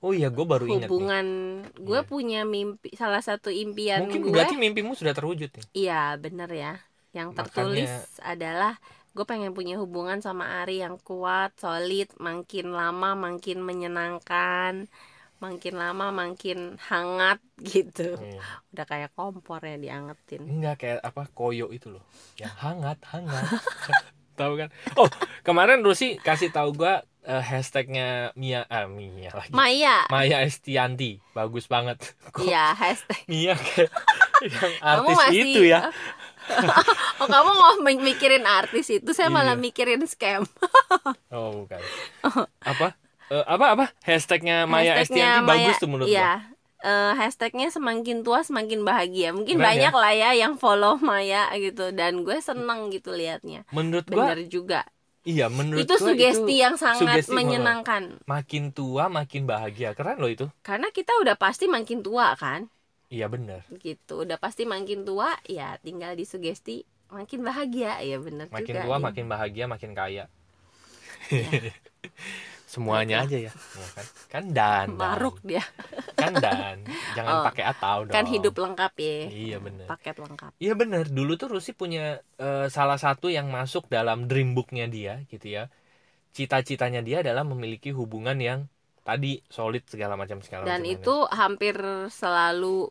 oh 0.00 0.12
iya 0.12 0.28
gue 0.28 0.44
baru 0.44 0.64
ingat 0.66 0.76
nih. 0.76 0.82
hubungan 0.86 1.26
gue 1.74 1.98
Iya. 1.98 2.06
punya 2.06 2.40
mimpi 2.44 2.94
salah 2.94 3.18
satu 3.18 3.48
impian 3.48 4.06
mungkin 4.06 4.22
gue. 4.22 4.30
berarti 4.30 4.54
mimpimu 4.54 4.92
sudah 4.92 5.12
terwujud 5.12 5.50
nih. 5.50 5.64
Iya 5.74 6.14
bener 6.16 6.48
ya. 6.48 6.72
Yang 7.10 7.28
Makanya- 7.32 7.38
tertulis 7.42 7.92
adalah 8.20 8.74
gue 9.10 9.24
pengen 9.24 9.50
punya 9.50 9.80
hubungan 9.80 10.20
sama 10.20 10.60
Ari 10.60 10.84
yang 10.84 11.00
kuat 11.00 11.56
solid 11.56 12.12
makin 12.20 12.70
lama 12.70 13.16
makin 13.16 13.64
menyenangkan 13.64 14.86
makin 15.38 15.74
lama 15.74 16.08
makin 16.08 16.80
hangat 16.82 17.38
gitu. 17.58 18.16
Iya. 18.16 18.40
udah 18.70 18.84
kayak 18.84 19.10
kompor 19.12 19.60
ya 19.60 19.76
diangetin. 19.76 20.42
Enggak 20.42 20.76
kayak 20.78 21.00
apa 21.00 21.28
koyo 21.28 21.68
itu 21.68 21.90
loh. 21.90 22.04
Yang 22.36 22.54
hangat 22.58 22.98
hangat. 23.06 23.44
Tahu 24.36 24.52
kan? 24.54 24.68
Oh 24.94 25.08
kemarin 25.40 25.80
Rusi 25.80 26.16
kasih 26.16 26.48
tahu 26.50 26.76
gua 26.76 27.00
eh, 27.22 27.40
hashtagnya 27.40 28.32
Mia 28.32 28.64
ah 28.66 28.84
Mia 28.84 29.32
lagi. 29.32 29.48
Maya. 29.48 30.04
Maya 30.08 30.44
Estianti 30.44 31.24
bagus 31.32 31.64
banget. 31.64 32.12
Iya 32.38 32.72
hashtag. 32.72 33.24
Mia 33.26 33.56
kayak 33.56 33.88
yang 34.52 34.72
artis 34.84 35.16
masih 35.16 35.40
itu 35.42 35.62
ya? 35.66 35.88
Oh 37.16 37.26
kamu 37.26 37.50
mau 37.50 37.74
mi- 37.80 38.04
mikirin 38.04 38.44
artis 38.44 38.86
itu 38.92 39.10
saya 39.10 39.26
malah 39.26 39.56
Iya. 39.56 39.64
mikirin 39.64 40.04
scam. 40.04 40.44
Oh 41.26 41.64
bukan. 41.64 41.80
Apa 42.60 42.94
Eh, 43.26 43.44
apa 43.46 43.74
apa? 43.74 43.86
Hashtagnya 44.06 44.70
Maya 44.70 45.02
Hashtagnya 45.02 45.02
Estianti 45.02 45.48
bagus 45.50 45.66
Maya- 45.74 45.82
tuh 45.82 45.88
menurut 45.90 46.06
gua. 46.06 46.14
Iya 46.14 46.32
Eh, 46.86 47.12
hashtagnya 47.18 47.72
semakin 47.72 48.22
tua 48.22 48.44
semakin 48.46 48.84
bahagia. 48.86 49.34
Mungkin 49.34 49.58
Keren 49.58 49.66
banyak 49.66 49.94
lah 49.96 50.12
ya 50.14 50.30
yang 50.36 50.54
follow 50.60 51.00
Maya 51.00 51.50
gitu. 51.58 51.90
Dan 51.90 52.22
gue 52.22 52.38
seneng 52.38 52.92
gitu 52.94 53.10
liatnya. 53.16 53.66
Menurut 53.74 54.06
gua 54.06 54.30
bener 54.30 54.46
juga. 54.46 54.86
Iya 55.26 55.50
menurut 55.50 55.82
itu 55.82 55.96
gua 55.98 56.14
sugesti 56.14 56.54
yang 56.62 56.78
sangat 56.78 57.26
sugesti, 57.26 57.34
menyenangkan. 57.34 58.22
Makin 58.30 58.70
tua 58.70 59.10
makin 59.10 59.48
bahagia. 59.48 59.96
Keren 59.98 60.22
loh 60.22 60.30
itu. 60.30 60.46
Karena 60.62 60.92
kita 60.94 61.10
udah 61.18 61.34
pasti 61.34 61.66
makin 61.66 62.06
tua 62.06 62.38
kan? 62.38 62.70
Iya 63.10 63.26
bener. 63.26 63.66
Gitu. 63.82 64.22
Udah 64.22 64.38
pasti 64.38 64.62
makin 64.62 65.02
tua 65.02 65.34
ya 65.50 65.82
tinggal 65.82 66.14
disugesti 66.14 66.86
makin 67.10 67.42
bahagia. 67.42 67.98
Ya 67.98 68.22
bener 68.22 68.46
makin 68.52 68.78
juga 68.78 68.86
tua 68.86 68.96
ya. 69.00 69.02
makin 69.02 69.24
bahagia 69.26 69.64
makin 69.66 69.90
kaya. 69.96 70.24
Iya. 71.32 71.74
semuanya 72.66 73.22
aja 73.22 73.38
ya, 73.38 73.52
ya 73.54 73.88
kan? 73.94 74.06
Kan 74.26 74.44
dan 74.50 74.86
dan. 74.90 74.98
maruk 74.98 75.38
dia. 75.40 75.62
Kan 76.18 76.34
dan. 76.36 76.82
Jangan 77.14 77.32
Oh, 77.38 77.44
pakai 77.46 77.64
atau 77.64 77.98
dong. 78.04 78.14
kan 78.14 78.26
hidup 78.26 78.54
lengkap 78.58 78.92
ya. 78.98 79.16
Iya 79.30 79.56
bener. 79.62 79.86
Paket 79.86 80.16
lengkap. 80.18 80.50
Iya 80.58 80.72
bener. 80.74 81.04
Dulu 81.08 81.32
tuh 81.38 81.48
Rusi 81.48 81.72
punya 81.72 82.18
eh, 82.36 82.66
salah 82.68 82.98
satu 82.98 83.30
yang 83.30 83.46
masuk 83.48 83.86
dalam 83.86 84.26
dream 84.26 84.52
booknya 84.52 84.90
dia 84.90 85.22
gitu 85.30 85.46
ya. 85.46 85.70
Cita-citanya 86.34 87.00
dia 87.00 87.24
adalah 87.24 87.46
memiliki 87.46 87.94
hubungan 87.96 88.36
yang 88.36 88.60
tadi 89.06 89.40
solid 89.48 89.86
segala 89.86 90.18
macam 90.18 90.42
segala 90.42 90.66
dan 90.66 90.82
macam. 90.82 90.92
itu 90.98 91.14
hampir 91.30 91.78
selalu 92.10 92.90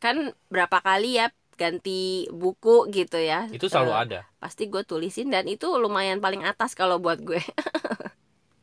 kan 0.00 0.32
berapa 0.50 0.80
kali 0.82 1.20
ya 1.20 1.28
ganti 1.60 2.26
buku 2.32 2.88
gitu 2.90 3.20
ya. 3.22 3.46
Itu 3.52 3.68
selalu 3.70 3.92
Eh, 3.92 4.02
ada. 4.08 4.20
pasti 4.42 4.66
gue 4.66 4.82
tulisin 4.82 5.30
dan 5.30 5.46
itu 5.46 5.68
lumayan 5.78 6.18
paling 6.18 6.42
atas 6.42 6.74
kalau 6.74 6.98
buat 6.98 7.22
gue 7.22 7.38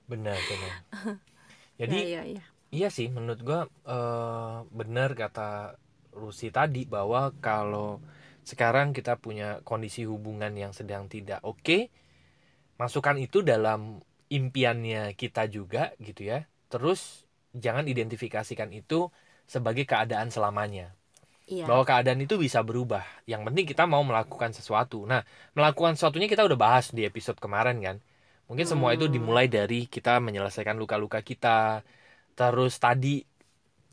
benar 0.09 0.35
benar 0.35 0.73
jadi 1.79 1.97
ya, 1.97 2.23
ya, 2.25 2.41
ya. 2.41 2.43
Iya 2.69 2.93
sih, 2.93 3.09
menurut 3.09 3.41
gua 3.41 3.65
eh, 3.65 4.57
benar 4.69 5.17
kata 5.17 5.73
Rusi 6.13 6.53
tadi 6.53 6.85
bahwa 6.85 7.33
kalau 7.41 7.97
sekarang 8.45 8.93
kita 8.93 9.17
punya 9.17 9.61
kondisi 9.65 10.05
hubungan 10.05 10.53
yang 10.53 10.73
sedang 10.73 11.09
tidak 11.09 11.41
oke, 11.41 11.89
masukkan 12.77 13.17
itu 13.17 13.41
dalam 13.41 14.01
impiannya 14.29 15.17
kita 15.17 15.49
juga 15.49 15.93
gitu 15.97 16.29
ya. 16.29 16.45
Terus 16.69 17.25
jangan 17.57 17.89
identifikasikan 17.89 18.69
itu 18.69 19.09
sebagai 19.49 19.89
keadaan 19.89 20.29
selamanya. 20.29 20.93
Iya. 21.49 21.65
Bahwa 21.65 21.81
keadaan 21.81 22.21
itu 22.21 22.37
bisa 22.37 22.61
berubah. 22.61 23.01
Yang 23.25 23.49
penting 23.49 23.65
kita 23.65 23.89
mau 23.89 24.05
melakukan 24.05 24.53
sesuatu. 24.53 25.09
Nah, 25.09 25.25
melakukan 25.57 25.97
sesuatunya 25.97 26.29
kita 26.29 26.45
udah 26.45 26.57
bahas 26.57 26.93
di 26.93 27.09
episode 27.09 27.41
kemarin 27.41 27.81
kan. 27.81 27.97
Mungkin 28.49 28.67
semua 28.71 28.89
itu 28.97 29.05
Hmm. 29.05 29.13
dimulai 29.15 29.45
dari 29.57 29.75
kita 29.95 30.11
menyelesaikan 30.25 30.75
luka-luka 30.81 31.19
kita. 31.29 31.49
Terus 32.37 32.73
tadi 32.85 33.09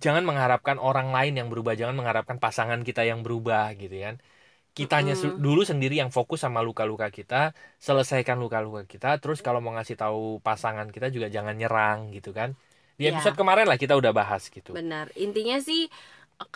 jangan 0.05 0.25
mengharapkan 0.29 0.77
orang 0.89 1.09
lain 1.17 1.35
yang 1.41 1.49
berubah, 1.53 1.75
jangan 1.81 1.97
mengharapkan 2.01 2.39
pasangan 2.45 2.81
kita 2.89 3.03
yang 3.11 3.21
berubah 3.27 3.65
gitu 3.83 3.97
kan. 4.07 4.17
Kitanya 4.79 5.15
Mm-mm. 5.15 5.47
dulu 5.47 5.63
sendiri 5.71 5.95
yang 6.03 6.11
fokus 6.17 6.41
sama 6.47 6.61
luka-luka 6.69 7.09
kita, 7.19 7.37
selesaikan 7.87 8.39
luka-luka 8.45 8.83
kita. 8.93 9.09
Terus 9.23 9.39
kalau 9.47 9.61
mau 9.65 9.73
ngasih 9.77 9.97
tahu 10.03 10.21
pasangan 10.47 10.89
kita 10.95 11.07
juga 11.15 11.29
jangan 11.37 11.55
nyerang 11.61 11.99
gitu 12.17 12.31
kan. 12.39 12.51
Di 13.01 13.05
Iya. 13.05 13.13
episode 13.13 13.37
kemarin 13.41 13.67
lah 13.71 13.79
kita 13.83 13.95
udah 14.01 14.13
bahas 14.17 14.43
gitu. 14.57 14.73
benar 14.77 15.07
intinya 15.25 15.57
sih 15.69 15.81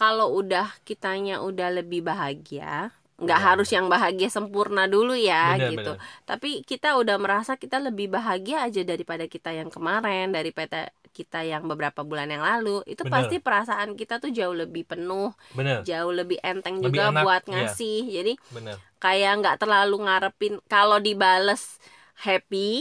kalau 0.00 0.28
udah 0.40 0.66
kitanya 0.88 1.35
udah 1.49 1.69
lebih 1.78 2.00
bahagia 2.11 2.92
nggak 3.20 3.40
Benar. 3.40 3.48
harus 3.52 3.68
yang 3.68 3.86
bahagia 3.92 4.28
sempurna 4.32 4.88
dulu 4.88 5.12
ya 5.12 5.60
Benar, 5.60 5.70
gitu 5.76 5.92
benar. 5.94 6.24
tapi 6.24 6.64
kita 6.64 6.96
udah 6.96 7.16
merasa 7.20 7.52
kita 7.60 7.76
lebih 7.78 8.08
bahagia 8.08 8.64
aja 8.64 8.80
daripada 8.82 9.28
kita 9.28 9.52
yang 9.52 9.68
kemarin 9.68 10.32
daripada 10.32 10.88
kita 11.12 11.44
yang 11.44 11.66
beberapa 11.68 12.00
bulan 12.06 12.30
yang 12.32 12.40
lalu 12.40 12.80
itu 12.88 13.04
Benar. 13.04 13.12
pasti 13.12 13.36
perasaan 13.42 13.92
kita 13.98 14.22
tuh 14.22 14.32
jauh 14.32 14.56
lebih 14.56 14.88
penuh 14.88 15.30
Bener, 15.52 15.84
jauh 15.84 16.12
lebih 16.14 16.38
enteng 16.40 16.80
Lebih 16.80 16.88
juga 16.96 17.04
enak, 17.12 17.22
buat 17.26 17.42
iya. 17.44 17.52
ngasih 17.68 17.98
jadi 18.08 18.32
bener. 18.50 18.76
kayak 18.98 19.32
nggak 19.44 19.56
terlalu 19.60 19.96
ngarepin 20.06 20.54
kalau 20.70 20.96
dibales 20.98 21.76
happy 22.24 22.80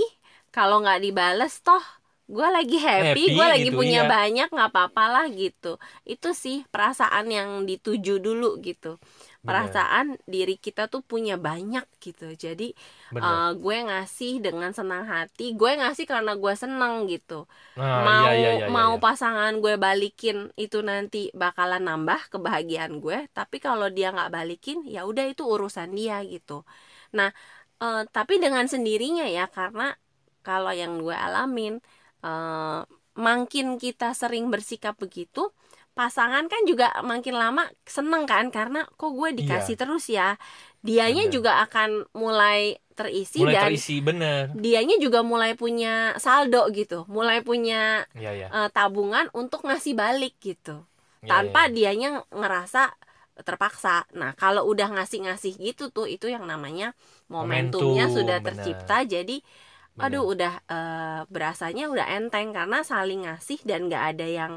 kalau 0.56 0.82
nggak 0.84 1.02
dibales 1.04 1.60
toh 1.62 1.82
gue 2.30 2.46
lagi 2.46 2.78
happy, 2.78 3.26
Happy 3.26 3.34
gue 3.34 3.46
lagi 3.54 3.70
gitu, 3.74 3.78
punya 3.82 4.06
iya. 4.06 4.10
banyak 4.10 4.48
nggak 4.54 4.70
apa-apa 4.70 5.04
lah 5.10 5.26
gitu 5.34 5.82
itu 6.06 6.30
sih 6.38 6.62
perasaan 6.70 7.26
yang 7.34 7.50
dituju 7.66 8.22
dulu 8.22 8.62
gitu 8.62 9.02
perasaan 9.48 10.20
diri 10.34 10.56
kita 10.60 10.92
tuh 10.94 11.02
punya 11.02 11.36
banyak 11.40 11.86
gitu 12.04 12.36
jadi 12.36 12.76
Bener. 13.10 13.24
eh, 13.24 13.50
gue 13.58 13.78
ngasih 13.88 14.32
dengan 14.46 14.72
senang 14.78 15.04
hati 15.10 15.56
gue 15.60 15.72
ngasih 15.80 16.06
karena 16.06 16.32
gue 16.38 16.54
seneng 16.54 17.08
gitu 17.12 17.48
Nah, 17.80 18.04
mau 18.08 18.28
iya, 18.28 18.32
iya, 18.36 18.50
iya, 18.60 18.68
mau 18.76 18.94
iya. 18.96 19.02
pasangan 19.06 19.54
gue 19.64 19.74
balikin 19.80 20.38
itu 20.60 20.78
nanti 20.86 21.32
bakalan 21.34 21.82
nambah 21.88 22.20
kebahagiaan 22.34 23.00
gue 23.04 23.18
tapi 23.38 23.58
kalau 23.64 23.88
dia 23.90 24.12
nggak 24.16 24.32
balikin 24.38 24.84
ya 24.86 25.08
udah 25.10 25.26
itu 25.32 25.44
urusan 25.48 25.90
dia 25.96 26.22
gitu 26.28 26.64
nah 27.16 27.32
Eh, 27.80 28.04
tapi 28.12 28.44
dengan 28.44 28.68
sendirinya 28.68 29.24
ya 29.24 29.48
karena 29.48 29.96
kalau 30.44 30.72
yang 30.76 31.00
gue 31.00 31.16
alamin 31.16 31.80
eh, 32.28 32.80
makin 33.28 33.68
kita 33.84 34.12
sering 34.22 34.52
bersikap 34.54 34.96
begitu 35.00 35.40
pasangan 36.00 36.46
kan 36.52 36.62
juga 36.72 36.88
makin 37.04 37.36
lama 37.44 37.64
seneng 37.96 38.24
kan 38.32 38.46
karena 38.58 38.80
kok 39.00 39.12
gue 39.20 39.30
dikasih 39.40 39.76
terus 39.82 40.06
ya 40.08 40.40
dianya 40.88 41.28
Bener. 41.28 41.36
juga 41.36 41.52
akan 41.68 41.90
mulai 42.16 42.60
terisi 43.00 43.40
mulai 43.44 43.54
dan 43.56 43.64
terisi 43.72 43.96
bener 44.08 44.42
dianya 44.64 44.96
juga 45.06 45.20
mulai 45.32 45.52
punya 45.62 46.16
saldo 46.24 46.62
gitu 46.72 47.04
mulai 47.12 47.40
punya 47.44 48.08
ya 48.16 48.32
ya 48.32 48.48
eh, 48.48 48.70
tabungan 48.72 49.28
untuk 49.36 49.62
ngasih 49.68 49.94
balik 50.02 50.36
gitu 50.40 50.76
Ya, 51.20 51.28
tanpa 51.36 51.68
ya, 51.68 51.68
ya. 51.68 51.76
dianya 51.76 52.10
ngerasa 52.32 52.96
terpaksa. 53.44 54.08
Nah, 54.16 54.32
kalau 54.40 54.64
udah 54.72 54.88
ngasih-ngasih 54.96 55.52
gitu 55.60 55.92
tuh 55.92 56.08
itu 56.08 56.32
yang 56.32 56.48
namanya 56.48 56.96
momentumnya 57.32 58.08
Momentum, 58.08 58.16
sudah 58.24 58.38
tercipta. 58.40 59.04
Jadi 59.04 59.44
Bener. 59.96 60.06
aduh 60.16 60.24
udah 60.32 60.54
eh, 60.72 61.22
berasanya 61.28 61.92
udah 61.92 62.08
enteng 62.16 62.56
karena 62.56 62.80
saling 62.88 63.28
ngasih 63.28 63.60
dan 63.68 63.92
nggak 63.92 64.04
ada 64.16 64.28
yang 64.28 64.54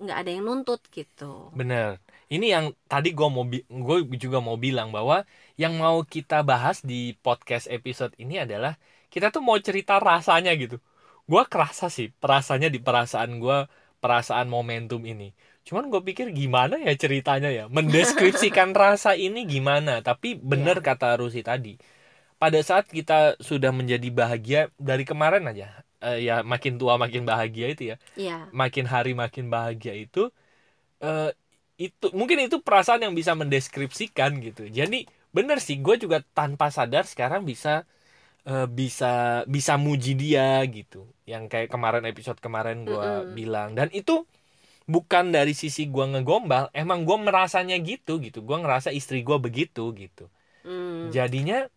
nggak 0.00 0.18
ada 0.26 0.30
yang 0.30 0.42
nuntut 0.46 0.80
gitu. 0.90 1.54
Bener. 1.54 2.02
Ini 2.32 2.46
yang 2.50 2.64
tadi 2.90 3.14
gue 3.14 3.28
mau 3.28 3.44
gue 3.60 3.98
juga 4.18 4.42
mau 4.42 4.58
bilang 4.58 4.90
bahwa 4.90 5.22
yang 5.54 5.76
mau 5.78 6.02
kita 6.02 6.42
bahas 6.42 6.82
di 6.82 7.14
podcast 7.20 7.70
episode 7.70 8.10
ini 8.18 8.42
adalah 8.42 8.74
kita 9.12 9.30
tuh 9.30 9.44
mau 9.44 9.54
cerita 9.60 10.00
rasanya 10.02 10.50
gitu. 10.58 10.82
Gue 11.30 11.42
kerasa 11.46 11.86
sih 11.92 12.10
perasanya 12.10 12.72
di 12.72 12.82
perasaan 12.82 13.38
gue 13.38 13.68
perasaan 14.02 14.50
momentum 14.50 15.00
ini. 15.06 15.30
Cuman 15.64 15.88
gue 15.88 16.02
pikir 16.04 16.34
gimana 16.34 16.76
ya 16.76 16.92
ceritanya 16.98 17.48
ya 17.48 17.64
mendeskripsikan 17.70 18.74
rasa 18.82 19.14
ini 19.14 19.46
gimana. 19.46 20.02
Tapi 20.02 20.34
bener 20.36 20.82
kata 20.82 21.16
Rusi 21.20 21.44
tadi. 21.46 21.78
Pada 22.36 22.58
saat 22.60 22.90
kita 22.90 23.38
sudah 23.40 23.70
menjadi 23.70 24.10
bahagia 24.10 24.60
dari 24.76 25.06
kemarin 25.06 25.46
aja, 25.48 25.83
eh, 26.08 26.18
ya 26.28 26.34
makin 26.52 26.74
tua 26.80 26.94
makin 27.04 27.22
bahagia 27.30 27.66
itu 27.72 27.82
ya 27.92 27.96
Iya. 28.16 28.54
makin 28.62 28.86
hari 28.94 29.10
makin 29.22 29.46
bahagia 29.54 29.94
itu 30.04 30.20
eh, 31.04 31.30
itu 31.86 32.06
mungkin 32.18 32.38
itu 32.46 32.56
perasaan 32.66 33.02
yang 33.06 33.14
bisa 33.20 33.32
mendeskripsikan 33.40 34.30
gitu 34.46 34.62
jadi 34.78 34.98
bener 35.36 35.58
sih 35.66 35.76
gue 35.84 35.94
juga 36.04 36.18
tanpa 36.38 36.66
sadar 36.76 37.04
sekarang 37.12 37.42
bisa 37.50 37.70
eh, 38.48 38.66
bisa 38.80 39.06
bisa 39.56 39.74
muji 39.86 40.12
dia 40.22 40.62
gitu 40.76 40.98
yang 41.32 41.44
kayak 41.52 41.68
kemarin 41.74 42.04
episode 42.10 42.38
kemarin 42.44 42.78
gue 42.90 43.02
Mm-mm. 43.02 43.34
bilang 43.38 43.74
dan 43.78 43.88
itu 43.94 44.24
bukan 44.94 45.24
dari 45.36 45.52
sisi 45.56 45.82
gue 45.94 46.04
ngegombal 46.12 46.64
emang 46.76 47.00
gue 47.08 47.16
merasanya 47.26 47.76
gitu 47.90 48.20
gitu 48.26 48.38
gue 48.48 48.56
ngerasa 48.62 48.90
istri 49.00 49.18
gue 49.28 49.38
begitu 49.46 49.82
gitu 49.96 50.24
Hmm. 50.64 51.10
jadinya 51.16 51.68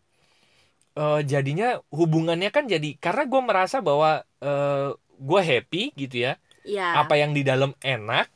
eh, 0.98 1.22
jadinya 1.24 1.77
hubungannya 1.94 2.50
kan 2.50 2.66
jadi 2.66 2.98
karena 2.98 3.24
gue 3.24 3.42
merasa 3.42 3.77
bahwa 3.80 4.12
eh, 4.42 4.89
gue 5.18 5.42
happy 5.42 5.84
gitu 5.94 6.25
ya. 6.25 6.34
Iya. 6.68 7.00
apa 7.00 7.16
yang 7.16 7.32
di 7.32 7.48
dalam 7.48 7.72
enak 7.80 8.27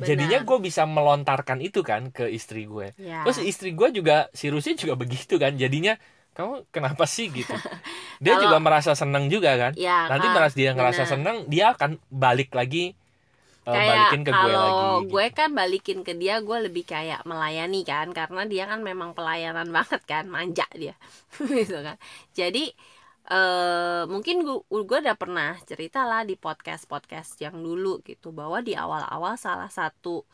Benar. 0.00 0.06
jadinya 0.08 0.38
gue 0.40 0.58
bisa 0.58 0.88
melontarkan 0.88 1.60
itu 1.60 1.84
kan 1.84 2.08
ke 2.08 2.32
istri 2.32 2.64
gue. 2.64 2.96
Iya. 2.96 3.28
terus 3.28 3.44
istri 3.44 3.76
gue 3.76 3.92
juga 3.92 4.32
si 4.32 4.48
Rusi 4.48 4.72
juga 4.72 4.96
begitu 4.96 5.36
kan 5.36 5.52
jadinya 5.54 5.92
kamu 6.32 6.66
kenapa 6.72 7.04
sih? 7.06 7.28
gitu. 7.30 7.52
Dia 8.24 8.34
Kalau- 8.34 8.48
juga 8.50 8.56
merasa 8.58 8.96
senang 8.96 9.28
juga 9.28 9.54
kan. 9.54 9.72
Iya, 9.76 10.10
nanti 10.10 10.26
merasa 10.32 10.54
dia 10.56 10.70
ngerasa 10.74 11.02
senang 11.06 11.44
dia 11.46 11.76
akan 11.76 12.00
balik 12.10 12.50
lagi 12.56 12.96
kayak 13.68 14.12
balikin 14.12 14.22
ke 14.24 14.30
gue 14.30 14.36
kalau 14.36 14.60
lagi 14.60 14.84
gitu. 14.84 15.10
gue 15.12 15.26
kan 15.32 15.50
balikin 15.56 15.98
ke 16.04 16.12
dia 16.20 16.34
gue 16.44 16.58
lebih 16.68 16.84
kayak 16.84 17.20
melayani 17.24 17.80
kan 17.84 18.06
karena 18.12 18.42
dia 18.44 18.64
kan 18.68 18.80
memang 18.84 19.16
pelayanan 19.16 19.68
banget 19.72 20.02
kan 20.04 20.24
manja 20.28 20.66
dia 20.76 20.94
gitu 21.58 21.80
kan. 21.80 21.96
Jadi 22.36 22.74
eh 23.24 24.02
mungkin 24.04 24.44
gue 24.44 24.58
gue 24.68 24.98
udah 25.00 25.16
pernah 25.16 25.56
cerita 25.64 26.04
lah 26.04 26.28
di 26.28 26.36
podcast 26.36 26.84
podcast 26.84 27.40
yang 27.40 27.56
dulu 27.56 28.04
gitu 28.04 28.36
bahwa 28.36 28.60
di 28.60 28.76
awal-awal 28.76 29.40
salah 29.40 29.72
satu 29.72 30.28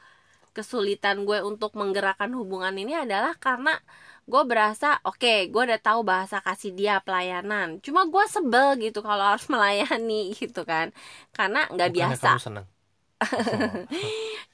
kesulitan 0.50 1.22
gue 1.22 1.38
untuk 1.46 1.78
menggerakkan 1.78 2.34
hubungan 2.34 2.74
ini 2.74 2.98
adalah 2.98 3.38
karena 3.38 3.78
gue 4.26 4.42
berasa 4.46 4.98
oke 5.06 5.50
gue 5.50 5.62
udah 5.70 5.80
tahu 5.82 6.02
bahasa 6.02 6.42
kasih 6.42 6.74
dia 6.74 6.98
pelayanan. 7.02 7.78
Cuma 7.82 8.06
gue 8.10 8.24
sebel 8.26 8.78
gitu 8.82 9.00
kalau 9.06 9.34
harus 9.34 9.46
melayani 9.52 10.34
gitu 10.34 10.66
kan. 10.66 10.90
Karena 11.30 11.66
nggak 11.70 11.90
biasa. 11.94 12.28
kamu 12.42 12.79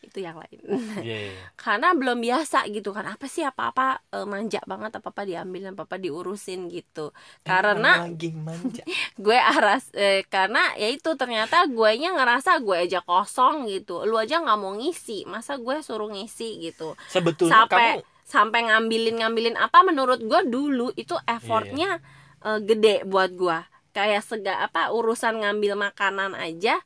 itu 0.06 0.18
yang 0.18 0.36
lain. 0.38 0.58
Iya, 1.02 1.16
iya. 1.30 1.44
karena 1.54 1.94
belum 1.94 2.18
biasa 2.18 2.66
gitu 2.70 2.90
kan. 2.90 3.06
Apa 3.06 3.26
sih 3.30 3.46
apa 3.46 3.70
apa 3.70 3.86
manja 4.26 4.58
banget 4.66 4.98
apa 4.98 5.08
apa 5.14 5.22
diambil 5.22 5.70
apa 5.70 5.86
apa 5.86 5.96
diurusin 6.00 6.66
gitu. 6.70 7.14
Karena 7.46 8.02
Emang 8.02 8.14
lagi 8.14 8.30
manja. 8.34 8.82
gue 9.24 9.38
aras 9.38 9.90
eh, 9.94 10.26
karena 10.26 10.74
ya 10.74 10.90
itu 10.90 11.14
ternyata 11.14 11.62
gue 11.70 11.90
nya 11.98 12.14
ngerasa 12.16 12.58
gue 12.62 12.76
aja 12.76 13.00
kosong 13.06 13.70
gitu. 13.70 14.02
Lu 14.02 14.18
aja 14.18 14.42
nggak 14.42 14.58
mau 14.58 14.74
ngisi. 14.74 15.24
Masa 15.30 15.58
gue 15.58 15.78
suruh 15.80 16.10
ngisi 16.10 16.58
gitu? 16.58 16.98
Sebetulnya 17.06 17.66
sampai 17.66 18.02
kamu 18.02 18.14
sampai 18.26 18.66
ngambilin 18.66 19.22
ngambilin 19.22 19.54
apa 19.54 19.86
menurut 19.86 20.18
gue 20.18 20.40
dulu 20.50 20.90
itu 20.98 21.14
effortnya 21.30 22.02
eh, 22.42 22.58
gede 22.58 23.06
buat 23.06 23.30
gue. 23.30 23.58
Kayak 23.94 24.28
sega 24.28 24.60
apa 24.60 24.92
urusan 24.92 25.40
ngambil 25.40 25.72
makanan 25.78 26.36
aja 26.36 26.82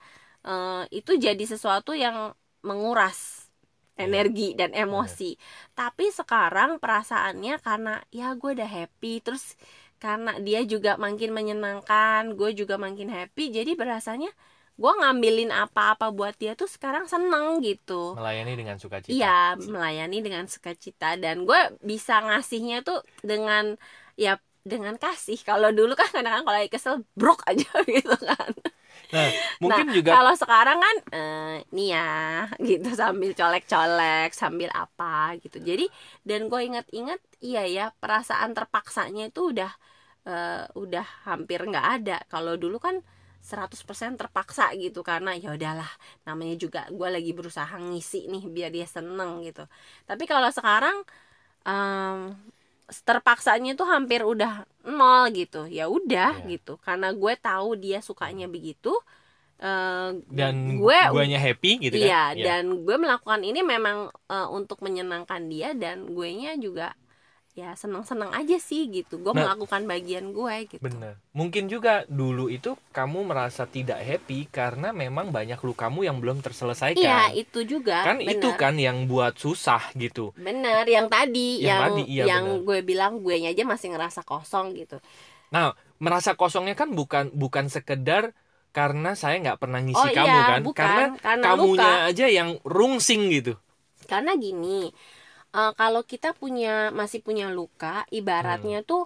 eh, 0.47 0.83
itu 0.95 1.13
jadi 1.17 1.45
sesuatu 1.45 1.93
yang 1.97 2.33
menguras 2.65 3.49
Iya. 4.01 4.09
energi 4.09 4.49
dan 4.57 4.71
emosi 4.73 5.37
tapi 5.77 6.09
sekarang 6.09 6.81
perasaannya 6.81 7.61
karena 7.61 8.01
ya 8.09 8.33
gue 8.33 8.51
udah 8.57 8.71
happy 8.71 9.21
terus 9.21 9.61
karena 10.01 10.41
dia 10.41 10.65
juga 10.65 10.97
makin 10.97 11.37
menyenangkan 11.37 12.33
gue 12.33 12.51
juga 12.57 12.81
makin 12.81 13.13
happy 13.13 13.53
jadi 13.53 13.77
berasanya 13.77 14.33
gue 14.81 14.93
ngambilin 14.97 15.53
apa-apa 15.53 16.09
buat 16.17 16.33
dia 16.41 16.57
tuh 16.57 16.65
sekarang 16.65 17.05
seneng 17.05 17.61
gitu 17.61 18.17
melayani 18.17 18.57
dengan 18.57 18.77
sukacita 18.81 19.13
Iya, 19.13 19.29
melayani 19.61 20.19
dengan 20.25 20.45
sukacita 20.49 21.21
dan 21.21 21.45
gue 21.45 21.61
bisa 21.85 22.25
ngasihnya 22.25 22.81
tuh 22.81 23.05
dengan 23.21 23.77
ya 24.17 24.41
dengan 24.65 24.97
kasih. 24.97 25.41
Kalau 25.45 25.73
dulu 25.73 25.93
kan 25.97 26.09
kadang-kadang 26.13 26.45
kalau 26.49 26.57
lagi 26.61 26.73
kesel 26.73 26.95
brok 27.17 27.41
aja 27.49 27.69
gitu 27.97 28.17
kan. 28.17 28.53
Nah 29.15 29.29
mungkin 29.63 29.87
nah, 29.87 29.97
juga 29.97 30.13
kalau 30.13 30.33
sekarang 30.39 30.79
kan 30.85 30.97
eh, 31.15 31.55
nih 31.75 31.87
ya 31.95 32.09
gitu 32.69 32.89
sambil 32.97 33.31
colek-colek, 33.39 34.29
sambil 34.37 34.71
apa 34.75 35.37
gitu. 35.43 35.59
Jadi 35.63 35.85
dan 36.29 36.47
gue 36.51 36.61
ingat-ingat 36.69 37.21
iya 37.45 37.61
ya 37.69 37.85
perasaan 38.01 38.51
terpaksanya 38.57 39.31
itu 39.31 39.41
udah 39.53 39.71
eh, 40.29 40.65
udah 40.77 41.07
hampir 41.29 41.61
nggak 41.71 41.87
ada. 42.03 42.17
Kalau 42.33 42.55
dulu 42.61 42.77
kan 42.83 42.97
100% 43.41 44.13
terpaksa 44.21 44.69
gitu 44.77 45.01
karena 45.01 45.33
ya 45.33 45.57
udahlah 45.57 45.89
namanya 46.29 46.55
juga 46.61 46.81
gue 46.93 47.09
lagi 47.09 47.33
berusaha 47.33 47.73
ngisi 47.81 48.29
nih 48.29 48.45
biar 48.53 48.69
dia 48.69 48.85
seneng 48.85 49.41
gitu 49.49 49.65
tapi 50.05 50.29
kalau 50.29 50.53
sekarang 50.53 50.97
em, 51.69 52.37
terpaksanya 53.09 53.73
tuh 53.79 53.87
hampir 53.89 54.21
udah 54.27 54.67
nol 54.87 55.31
gitu. 55.33 55.67
Ya 55.71 55.87
udah 55.89 56.43
Iya. 56.43 56.59
gitu. 56.59 56.77
Karena 56.83 57.13
gue 57.15 57.33
tahu 57.39 57.69
dia 57.79 57.99
sukanya 58.03 58.47
begitu 58.51 58.93
eh, 59.61 60.11
dan 60.33 60.55
gue 60.81 60.99
guanya 61.13 61.37
happy 61.37 61.73
gitu 61.85 61.97
kan? 62.01 62.05
iya 62.09 62.23
dan 62.33 62.65
gue 62.87 62.97
melakukan 62.97 63.41
ini 63.45 63.61
memang 63.61 64.09
eh, 64.09 64.49
untuk 64.51 64.81
menyenangkan 64.81 65.43
dia 65.53 65.77
dan 65.77 66.09
gue 66.09 66.29
nya 66.33 66.57
juga 66.57 66.97
ya 67.61 67.71
seneng-seneng 67.83 68.31
aja 68.41 68.57
sih 68.69 68.83
gitu 68.97 69.15
gue 69.25 69.35
Nah, 69.35 69.43
melakukan 69.43 69.83
bagian 69.93 70.27
gue 70.39 70.55
gitu 70.73 70.83
Bener. 70.87 71.15
Mungkin 71.39 71.65
juga 71.73 72.09
dulu 72.09 72.45
itu 72.57 72.71
kamu 72.97 73.19
merasa 73.31 73.63
tidak 73.77 74.01
happy 74.09 74.49
karena 74.49 74.89
memang 75.03 75.27
banyak 75.37 75.61
lukamu 75.69 76.01
yang 76.09 76.17
belum 76.23 76.39
terselesaikan. 76.47 77.01
iya 77.05 77.19
itu 77.41 77.59
juga 77.73 77.97
kan 78.07 78.17
bener. 78.19 78.33
itu 78.35 78.49
kan 78.57 78.75
yang 78.87 78.99
buat 79.11 79.35
susah 79.45 79.83
gitu. 80.03 80.33
bener 80.47 80.85
yang 80.89 81.07
tadi 81.15 81.61
Yang 81.61 81.69
yang 81.69 81.81
tadi, 81.85 82.03
iya, 82.09 82.23
yang 82.31 82.45
gue 82.67 82.79
bilang 82.91 83.13
gue 83.25 83.37
nya 83.43 83.49
aja 83.53 83.65
masih 83.73 83.89
ngerasa 83.93 84.21
kosong 84.25 84.67
gitu 84.81 84.97
Nah, 85.55 85.75
merasa 86.05 86.31
kosongnya 86.39 86.75
kan 86.79 86.89
bukan 86.95 87.25
bukan 87.35 87.67
sekedar 87.75 88.25
karena 88.71 89.19
saya 89.19 89.37
nggak 89.43 89.59
pernah 89.63 89.81
ngisi 89.83 90.09
Oh, 90.09 90.15
kamu 90.15 90.39
iya, 90.39 90.47
kan, 90.47 90.61
bukan. 90.63 90.79
karena, 90.79 91.05
Karena 91.19 91.45
kamunya 91.45 91.93
luka. 91.93 92.09
aja 92.09 92.27
yang 92.31 92.51
rungsing 92.63 93.23
gitu. 93.35 93.59
karena 94.11 94.33
gini 94.37 94.91
eh, 95.57 95.71
kalau 95.81 96.03
kita 96.13 96.29
punya 96.41 96.69
masih 97.01 97.21
punya 97.27 97.45
luka 97.59 97.87
Hmm. 98.41 98.73
ibaratnya 98.73 98.77
tuh 98.89 99.01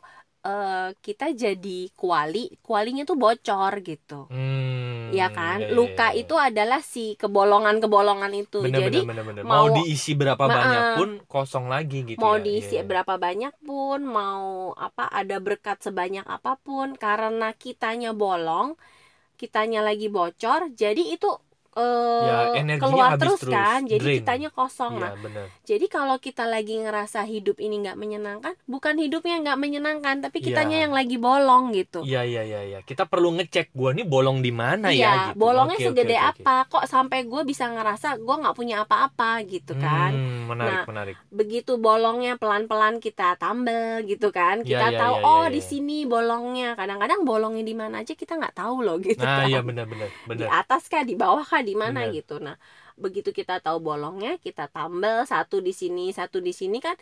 eh, 0.47 0.73
kita 1.07 1.25
jadi 1.43 1.69
kuali 2.01 2.39
kualinya 2.67 3.03
tuh 3.11 3.17
bocor 3.25 3.73
gitu 3.89 4.15
Hmm, 4.29 5.19
ya 5.19 5.27
kan 5.37 5.59
iya, 5.59 5.67
iya, 5.77 5.77
luka 5.77 6.07
iya. 6.15 6.15
itu 6.21 6.35
adalah 6.47 6.81
si 6.93 7.01
kebolongan-kebolongan 7.21 8.33
itu 8.43 8.59
bener, 8.63 8.81
jadi 8.81 8.87
bener, 8.87 9.03
bener, 9.09 9.25
bener. 9.29 9.45
mau- 9.51 9.71
mau, 9.73 9.77
diisi 9.77 10.11
berapa 10.21 10.47
banyak 10.57 10.85
pun 10.95 11.09
kosong 11.33 11.67
lagi 11.75 11.99
gitu 12.11 12.25
mau 12.25 12.35
ya. 12.37 12.43
diisi 12.45 12.75
Iya, 12.75 12.81
iya. 12.81 12.87
berapa 12.91 13.15
banyak 13.25 13.55
pun 13.67 13.99
mau 14.19 14.45
apa 14.87 15.05
ada 15.21 15.37
berkat 15.47 15.77
sebanyak 15.87 16.25
apa 16.37 16.53
pun 16.67 16.89
karena 17.05 17.47
kitanya 17.63 18.11
bolong 18.23 18.69
kitanya 19.41 19.81
lagi 19.89 20.07
bocor 20.17 20.61
jadi 20.83 21.03
itu 21.15 21.29
eh, 21.77 22.23
Ya, 22.25 22.37
energinya 22.57 22.83
keluar 22.83 23.09
habis 23.11 23.23
terus, 23.23 23.41
terus, 23.43 23.53
kan 23.53 23.81
jadi 23.85 24.01
drain. 24.01 24.19
kitanya 24.19 24.51
kosong 24.51 24.93
Iya 24.95 25.03
nah 25.03 25.13
benar. 25.17 25.47
jadi 25.63 25.87
kalau 25.87 26.17
kita 26.17 26.45
lagi 26.45 26.75
ngerasa 26.79 27.21
hidup 27.25 27.57
ini 27.59 27.81
nggak 27.81 27.95
menyenangkan 27.95 28.55
bukan 28.65 28.95
hidupnya 28.97 29.37
nggak 29.41 29.59
menyenangkan 29.59 30.17
tapi 30.21 30.39
kitanya 30.41 30.77
Iya. 30.77 30.83
yang 30.83 30.95
lagi 30.95 31.17
bolong 31.17 31.65
gitu 31.73 32.01
Iya 32.03 32.23
iya 32.23 32.43
iya 32.43 32.61
iya. 32.65 32.79
Kita 32.81 33.05
perlu 33.05 33.35
ngecek 33.35 33.73
gua 33.73 33.91
nih 33.91 34.05
bolong 34.05 34.39
di 34.39 34.51
mana 34.51 34.89
Iya, 34.89 35.03
ya 35.03 35.13
gitu. 35.27 35.39
bolongnya 35.39 35.77
oke, 35.77 35.87
segede 35.87 36.13
oke, 36.13 36.23
oke. 36.23 36.31
apa 36.41 36.55
kok 36.67 36.85
sampai 36.87 37.19
gue 37.25 37.43
bisa 37.43 37.65
ngerasa 37.67 38.09
gue 38.17 38.37
nggak 38.37 38.55
punya 38.55 38.77
apa-apa 38.81 39.31
gitu 39.45 39.75
kan 39.77 40.11
Hmm, 40.11 40.47
menarik 40.47 40.73
Nah, 40.73 40.85
menarik. 40.87 41.17
begitu 41.29 41.77
bolongnya 41.77 42.35
pelan-pelan 42.35 42.99
kita 42.99 43.35
tambel 43.35 43.75
gitu 44.03 44.31
kan 44.31 44.61
Iya, 44.61 44.69
kita 44.71 44.87
iya, 44.89 44.99
tahu 45.01 45.15
iya, 45.17 45.27
oh 45.27 45.43
iya, 45.43 45.51
di 45.51 45.59
iya. 45.59 45.67
sini 45.67 45.99
bolongnya 46.05 46.69
kadang-kadang 46.75 47.21
bolongnya 47.23 47.63
di 47.63 47.75
mana 47.75 48.01
aja 48.01 48.13
kita 48.13 48.37
nggak 48.37 48.55
tahu 48.55 48.77
loh 48.81 48.97
gitu 48.99 49.19
Nah, 49.19 49.43
kan 49.43 49.47
iya 49.47 49.61
benar 49.61 49.87
benar 49.87 50.09
di 50.09 50.29
benar. 50.39 50.49
atas 50.61 50.87
kah 50.87 51.03
di 51.03 51.15
bawah 51.15 51.43
kah 51.43 51.64
di 51.65 51.75
mana 51.75 52.07
gitu 52.13 52.37
nah 52.39 52.57
begitu 52.95 53.33
kita 53.33 53.59
tahu 53.59 53.81
bolongnya 53.81 54.37
kita 54.39 54.69
tambel 54.69 55.25
satu 55.25 55.59
di 55.59 55.73
sini 55.73 56.13
satu 56.13 56.39
di 56.39 56.53
sini 56.53 56.79
kan 56.79 56.95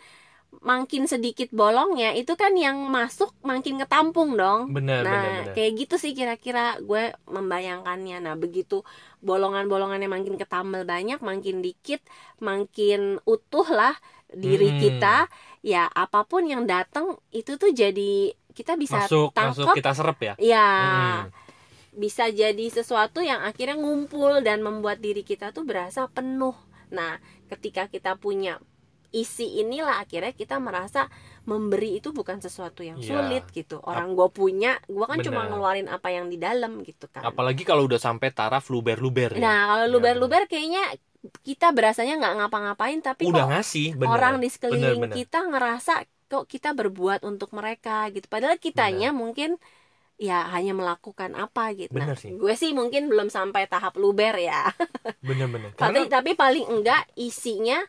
makin 0.61 1.09
sedikit 1.09 1.49
bolongnya 1.49 2.13
itu 2.13 2.37
kan 2.37 2.53
yang 2.53 2.77
masuk 2.85 3.33
makin 3.41 3.81
ketampung 3.81 4.37
dong 4.37 4.69
benar 4.69 5.01
Nah, 5.01 5.21
benar. 5.41 5.53
kayak 5.57 5.71
gitu 5.81 5.95
sih 5.97 6.13
kira-kira 6.13 6.77
gue 6.77 7.09
membayangkannya. 7.25 8.21
Nah, 8.21 8.37
begitu 8.37 8.85
bolongan-bolongannya 9.19 10.05
makin 10.05 10.37
ketambal 10.37 10.85
banyak, 10.85 11.17
makin 11.25 11.65
dikit, 11.65 12.05
makin 12.37 13.17
utuh 13.25 13.65
lah 13.65 13.97
diri 14.29 14.69
Hmm. 14.69 14.79
kita. 14.79 15.17
Ya, 15.65 15.89
apa 15.89 16.21
pun 16.21 16.45
yang 16.45 16.69
datang 16.69 17.17
itu 17.33 17.57
tuh 17.57 17.73
jadi 17.73 18.37
kita 18.53 18.77
bisa 18.77 19.09
Masuk 19.09 19.33
masuk 19.33 19.65
tangkap. 19.65 19.73
kita 19.73 19.91
serap 19.97 20.17
ya. 20.21 20.33
Ya, 20.37 20.69
Hmm. 20.69 21.33
Bisa 21.93 22.29
jadi 22.29 22.65
sesuatu 22.69 23.21
yang 23.21 23.41
akhirnya 23.41 23.77
ngumpul 23.77 24.41
dan 24.41 24.61
membuat 24.61 24.99
diri 24.99 25.21
kita 25.21 25.53
tuh 25.53 25.63
berasa 25.63 26.09
penuh. 26.09 26.53
Nah, 26.89 27.17
ketika 27.47 27.85
kita 27.87 28.17
punya 28.17 28.57
isi 29.13 29.61
inilah 29.61 30.01
akhirnya 30.01 30.33
kita 30.33 30.57
merasa 30.57 31.05
memberi 31.45 32.01
itu 32.01 32.09
bukan 32.09 32.41
sesuatu 32.41 32.81
yang 32.81 32.97
Iya. 32.97 33.05
sulit 33.13 33.45
gitu. 33.53 33.77
Orang 33.85 34.17
gue 34.17 34.25
punya, 34.33 34.81
gue 34.89 35.05
kan 35.05 35.21
cuma 35.21 35.45
Benar. 35.45 35.49
ngeluarin 35.53 35.87
apa 35.87 36.09
yang 36.09 36.33
di 36.33 36.41
dalam 36.41 36.81
gitu 36.81 37.05
kan. 37.13 37.21
Apalagi 37.21 37.61
kalau 37.61 37.85
udah 37.85 38.01
sampai 38.01 38.33
taraf 38.33 38.73
luber-luber 38.73 39.37
ya. 39.37 39.41
Nah, 39.41 39.59
kalau 39.69 39.85
Iya, 39.85 39.93
luber-luber 39.93 40.49
kayaknya 40.49 40.97
kita 41.45 41.71
berasanya 41.71 42.19
nggak 42.19 42.33
ngapa-ngapain 42.41 42.99
tapi 42.99 43.29
Udah 43.29 43.45
kok 43.45 43.51
ngasih 43.53 43.87
benar. 43.95 44.11
orang 44.17 44.35
di 44.41 44.49
sekeliling 44.49 44.97
Benar, 44.99 45.03
benar. 45.07 45.15
kita 45.15 45.39
ngerasa 45.45 45.93
kok 46.27 46.45
kita 46.49 46.69
berbuat 46.73 47.21
untuk 47.21 47.53
mereka 47.53 48.09
gitu. 48.09 48.25
Padahal 48.25 48.57
kitanya 48.57 49.13
mungkin 49.13 49.61
ya 50.21 50.47
hanya 50.53 50.73
melakukan 50.77 51.33
apa 51.35 51.73
gitu. 51.73 51.93
Nah, 51.97 52.13
sih. 52.15 52.33
gue 52.37 52.53
sih 52.55 52.71
mungkin 52.71 53.09
belum 53.09 53.27
sampai 53.33 53.65
tahap 53.67 53.97
luber 53.97 54.37
ya. 54.37 54.69
Bener-bener. 55.27 55.73
tapi 55.75 56.05
Karena 56.05 56.09
tapi 56.09 56.31
paling 56.37 56.65
enggak 56.69 57.03
isinya 57.17 57.81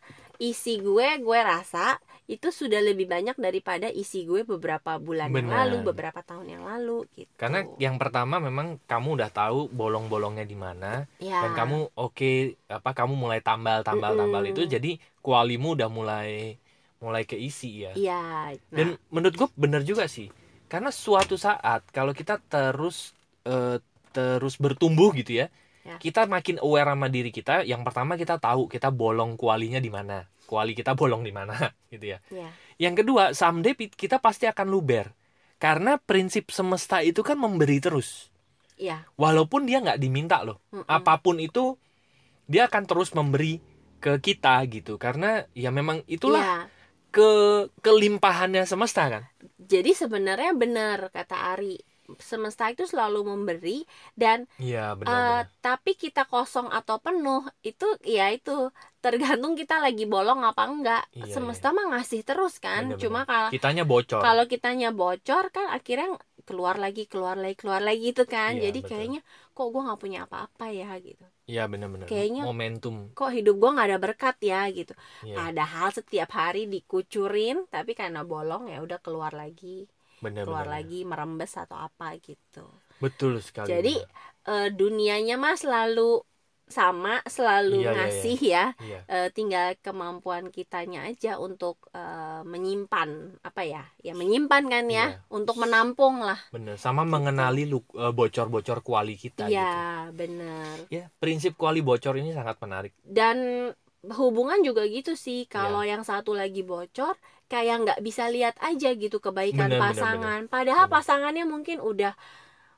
isi 0.43 0.83
gue 0.83 1.23
gue 1.23 1.39
rasa 1.41 2.01
itu 2.25 2.49
sudah 2.49 2.81
lebih 2.81 3.05
banyak 3.05 3.37
daripada 3.37 3.87
isi 3.93 4.25
gue 4.25 4.49
beberapa 4.49 4.97
bulan 4.97 5.29
yang 5.29 5.45
Benar. 5.45 5.69
lalu, 5.69 5.77
beberapa 5.93 6.25
tahun 6.25 6.57
yang 6.57 6.65
lalu 6.65 7.05
gitu. 7.13 7.29
karena 7.37 7.69
yang 7.77 8.01
pertama 8.01 8.41
memang 8.41 8.81
kamu 8.89 9.21
udah 9.21 9.31
tahu 9.31 9.69
bolong-bolongnya 9.69 10.49
di 10.49 10.57
mana 10.57 11.05
ya. 11.21 11.45
dan 11.45 11.53
kamu 11.53 11.93
oke 11.93 12.57
apa 12.73 12.91
kamu 12.97 13.13
mulai 13.13 13.45
tambal 13.45 13.85
tambal 13.85 14.17
tambal 14.17 14.41
Mm-mm. 14.41 14.57
itu 14.57 14.65
jadi 14.65 14.97
kualimu 15.21 15.77
udah 15.77 15.89
mulai 15.93 16.57
mulai 17.05 17.29
keisi 17.29 17.85
ya. 17.85 17.93
Iya. 17.93 18.57
Nah, 18.57 18.57
Dan 18.73 18.97
menurut 19.13 19.37
gue 19.37 19.49
bener 19.61 19.85
juga 19.85 20.09
sih. 20.09 20.33
Karena 20.75 20.91
suatu 20.91 21.39
saat 21.39 21.87
kalau 21.95 22.11
kita 22.11 22.43
terus 22.51 23.15
eh, 23.47 23.79
terus 24.11 24.59
bertumbuh 24.59 25.15
gitu 25.15 25.39
ya, 25.39 25.47
Ya. 25.85 26.01
kita 26.01 26.25
makin 26.25 26.57
aware 26.65 26.89
sama 26.97 27.13
diri 27.13 27.29
kita. 27.29 27.61
Yang 27.63 27.85
pertama 27.85 28.17
kita 28.17 28.41
tahu 28.41 28.67
kita 28.73 28.89
bolong 28.89 29.37
kualinya 29.37 29.77
di 29.77 29.93
mana, 29.93 30.25
kuali 30.49 30.73
kita 30.73 30.97
bolong 30.97 31.21
di 31.23 31.29
mana, 31.31 31.55
gitu 31.93 32.17
ya. 32.17 32.19
ya. 32.33 32.49
Yang 32.81 33.05
kedua, 33.05 33.37
someday 33.37 33.77
kita 33.77 34.17
pasti 34.19 34.49
akan 34.49 34.67
luber. 34.67 35.13
Karena 35.61 36.01
prinsip 36.01 36.49
semesta 36.51 37.05
itu 37.05 37.21
kan 37.21 37.37
memberi 37.37 37.79
terus. 37.85 38.33
Iya. 38.81 39.05
Walaupun 39.21 39.69
dia 39.69 39.85
nggak 39.85 40.01
diminta 40.01 40.41
loh. 40.41 40.59
Mm-mm. 40.73 40.89
Apa 40.89 41.21
pun 41.21 41.37
itu, 41.37 41.77
dia 42.49 42.65
akan 42.67 42.83
terus 42.89 43.13
memberi 43.13 43.61
ke 44.01 44.17
kita 44.25 44.65
gitu. 44.73 44.97
Karena 44.97 45.45
ya 45.53 45.69
memang 45.69 46.01
itulah 46.09 46.41
Iya. 46.41 46.59
Ke 47.15 47.29
kelimpahannya 47.85 48.63
semesta 48.71 49.03
kan. 49.13 49.23
Jadi 49.73 49.91
sebenarnya 50.03 50.51
benar 50.63 50.99
kata 51.17 51.37
Ari, 51.57 51.75
semesta 52.21 52.65
itu 52.73 52.85
selalu 52.93 53.21
memberi 53.33 53.79
dan 54.23 54.39
Iya 54.59 54.93
eh, 55.09 55.41
benar. 55.41 55.45
tapi 55.67 55.91
kita 56.03 56.23
kosong 56.33 56.69
atau 56.79 56.97
penuh 57.05 57.43
itu 57.65 57.87
ya 58.17 58.25
itu 58.37 58.51
tergantung 59.05 59.55
kita 59.61 59.75
lagi 59.85 60.05
bolong 60.15 60.41
apa 60.51 60.63
enggak. 60.73 61.03
Iya, 61.17 61.33
semesta 61.35 61.69
mah 61.77 61.87
ngasih 61.97 62.21
terus 62.29 62.55
kan. 62.61 62.83
Benar-benar. 62.93 63.03
Cuma 63.03 63.21
kalau 63.31 63.51
Kitanya 63.55 63.85
bocor. 63.93 64.21
kalau 64.27 64.45
kitanya 64.53 64.89
bocor 65.01 65.45
kan 65.55 65.67
akhirnya 65.77 66.09
keluar 66.49 66.77
lagi 66.85 67.03
keluar 67.13 67.37
lagi 67.41 67.57
keluar 67.61 67.81
lagi 67.87 68.01
gitu 68.13 68.23
kan. 68.29 68.53
Iya, 68.57 68.69
Jadi 68.69 68.79
betul. 68.85 68.89
kayaknya 68.91 69.21
kok 69.55 69.71
gua 69.71 69.83
nggak 69.89 70.01
punya 70.03 70.19
apa-apa 70.27 70.67
ya 70.75 70.91
gitu. 70.99 71.23
Iya 71.47 71.71
benar-benar. 71.71 72.11
Kayaknya- 72.11 72.45
momentum. 72.45 73.15
Kok 73.15 73.31
hidup 73.31 73.55
gua 73.57 73.71
nggak 73.79 73.89
ada 73.95 73.99
berkat 74.03 74.37
ya 74.43 74.67
gitu. 74.69 74.93
Iya, 75.23 75.37
Padahal 75.39 75.89
setiap 75.95 76.31
hari 76.35 76.67
dikucurin 76.67 77.65
tapi 77.71 77.95
karena 77.95 78.27
bolong 78.27 78.69
ya 78.69 78.83
udah 78.83 78.99
keluar 78.99 79.33
lagi. 79.33 79.87
benar 80.23 80.49
keluar 80.49 80.65
lagi 80.65 81.05
merembes 81.05 81.53
atau 81.53 81.77
apa 81.77 82.17
gitu. 82.17 82.65
Betul 82.97 83.45
sekali. 83.45 83.69
Jadi 83.69 83.95
benar. 84.01 84.65
eh, 84.65 84.69
dunianya 84.73 85.37
mah 85.37 85.53
selalu 85.53 86.25
sama, 86.65 87.21
selalu 87.29 87.85
Iya, 87.85 87.91
iya, 87.91 87.95
ngasih 87.95 88.39
ya. 88.41 88.65
iya. 88.81 89.01
Eh, 89.05 89.29
tinggal 89.31 89.77
kemampuan 89.85 90.49
kitanya 90.49 91.05
aja 91.05 91.37
untuk 91.37 91.77
eh, 91.93 92.43
menyimpan 92.43 93.39
apa 93.45 93.63
ya? 93.63 93.85
Ya 94.01 94.17
menyimpan 94.17 94.65
kan 94.67 94.85
ya, 94.89 95.15
Iya. 95.15 95.21
untuk 95.29 95.61
menampung 95.61 96.25
lah. 96.25 96.41
Benar. 96.51 96.81
Sama 96.81 97.05
mengenali 97.05 97.69
lu- 97.69 97.85
eh, 97.95 98.13
bocor-bocor 98.13 98.81
kuali 98.81 99.15
kita 99.15 99.47
gitu. 99.47 99.55
Iya, 99.55 100.09
benar. 100.11 100.89
Ya, 100.89 101.13
prinsip 101.21 101.55
kuali 101.55 101.85
bocor 101.85 102.17
ini 102.17 102.33
sangat 102.33 102.57
menarik. 102.65 102.93
Dan 103.05 103.71
hubungan 104.05 104.61
juga 104.61 104.85
gitu 104.89 105.17
sih. 105.17 105.45
Iya. 105.45 105.53
Kalau 105.53 105.81
yang 105.85 106.05
satu 106.05 106.33
lagi 106.37 106.61
bocor, 106.61 107.17
kayak 107.45 107.77
nggak 107.85 108.01
bisa 108.01 108.29
lihat 108.33 108.57
aja 108.61 108.93
gitu 108.93 109.21
kebaikan 109.21 109.69
benar, 109.69 109.93
pasangan. 109.93 110.41
Padahal 110.49 110.89
Benar. 110.89 110.95
pasangannya 110.97 111.45
mungkin 111.45 111.79
udah 111.81 112.17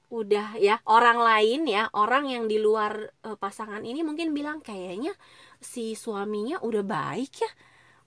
udah 0.06 0.54
ya 0.62 0.78
orang 0.86 1.18
lain 1.18 1.66
ya 1.66 1.90
orang 1.90 2.30
yang 2.30 2.46
di 2.46 2.62
luar 2.62 3.10
eh, 3.26 3.34
pasangan 3.34 3.82
ini 3.82 4.06
mungkin 4.06 4.30
bilang 4.30 4.62
kayaknya 4.62 5.10
si 5.58 5.98
suaminya 5.98 6.62
udah 6.62 6.84
baik 6.86 7.32
ya 7.42 7.50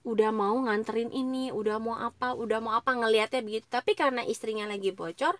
udah 0.00 0.32
mau 0.32 0.56
nganterin 0.64 1.12
ini 1.12 1.52
udah 1.52 1.76
mau 1.76 1.92
apa 1.92 2.32
udah 2.32 2.58
mau 2.64 2.72
apa 2.72 2.96
ngelihatnya 2.96 3.44
begitu. 3.44 3.66
Tapi 3.68 3.92
karena 3.92 4.24
istrinya 4.24 4.64
lagi 4.64 4.96
bocor 4.96 5.36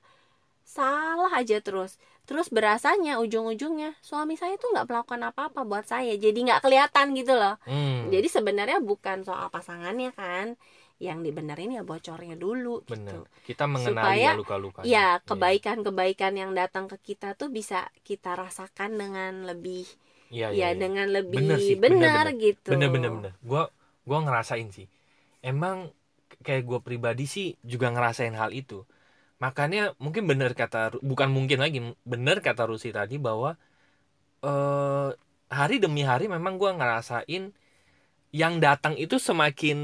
salah 0.61 1.33
aja 1.33 1.59
terus. 1.65 1.97
Terus 2.29 2.53
berasanya 2.53 3.19
ujung-ujungnya 3.19 3.97
suami 4.05 4.37
saya 4.37 4.61
tuh 4.61 4.71
nggak 4.77 4.87
melakukan 4.87 5.21
apa-apa 5.33 5.65
buat 5.65 5.89
saya 5.89 6.15
jadi 6.15 6.37
nggak 6.37 6.61
kelihatan 6.63 7.17
gitu 7.17 7.35
loh. 7.35 7.57
Hmm, 7.65 8.13
jadi 8.13 8.29
sebenarnya 8.29 8.79
bukan 8.85 9.25
soal 9.25 9.49
pasangannya 9.49 10.13
kan 10.13 10.61
yang 11.07 11.19
dibenerin 11.27 11.71
ya 11.79 11.83
bocornya 11.91 12.37
dulu 12.45 12.85
gitu 12.93 13.19
benar. 13.19 13.25
Kita 13.47 13.65
mengenali 13.75 14.19
Supaya, 14.19 14.27
ya 14.27 14.33
luka-lukanya. 14.39 14.85
ya 14.95 15.07
kebaikan-kebaikan 15.29 16.33
yang 16.43 16.51
datang 16.61 16.85
ke 16.93 16.97
kita 17.09 17.29
tuh 17.41 17.49
bisa 17.59 17.89
kita 18.09 18.31
rasakan 18.43 18.91
dengan 19.01 19.33
lebih 19.51 19.85
Iya, 20.31 20.49
ya 20.51 20.69
iya, 20.69 20.69
iya. 20.79 20.83
dengan 20.83 21.07
lebih 21.17 21.39
Bener 21.39 21.59
sih, 21.67 21.77
bener, 21.85 22.11
benar 22.11 22.25
bener. 22.25 22.35
gitu 22.47 22.71
bener 22.71 22.89
bener 22.95 23.11
bener 23.17 23.33
gua 23.43 23.63
gua 24.09 24.19
ngerasain 24.25 24.69
sih 24.77 24.87
emang 25.43 25.77
kayak 26.47 26.63
gue 26.69 26.81
pribadi 26.87 27.25
sih 27.29 27.47
juga 27.73 27.87
ngerasain 27.95 28.35
hal 28.41 28.51
itu 28.55 28.85
makanya 29.45 29.81
mungkin 30.05 30.25
bener 30.31 30.53
kata 30.61 30.99
bukan 31.11 31.31
mungkin 31.37 31.59
lagi 31.65 31.79
bener 32.13 32.39
kata 32.47 32.63
Rusi 32.71 32.91
tadi 32.99 33.17
bahwa 33.21 33.51
eh 34.45 35.11
hari 35.59 35.77
demi 35.85 36.03
hari 36.11 36.27
memang 36.31 36.55
gua 36.61 36.71
ngerasain 36.79 37.43
yang 38.31 38.63
datang 38.63 38.95
itu 38.95 39.19
semakin 39.19 39.79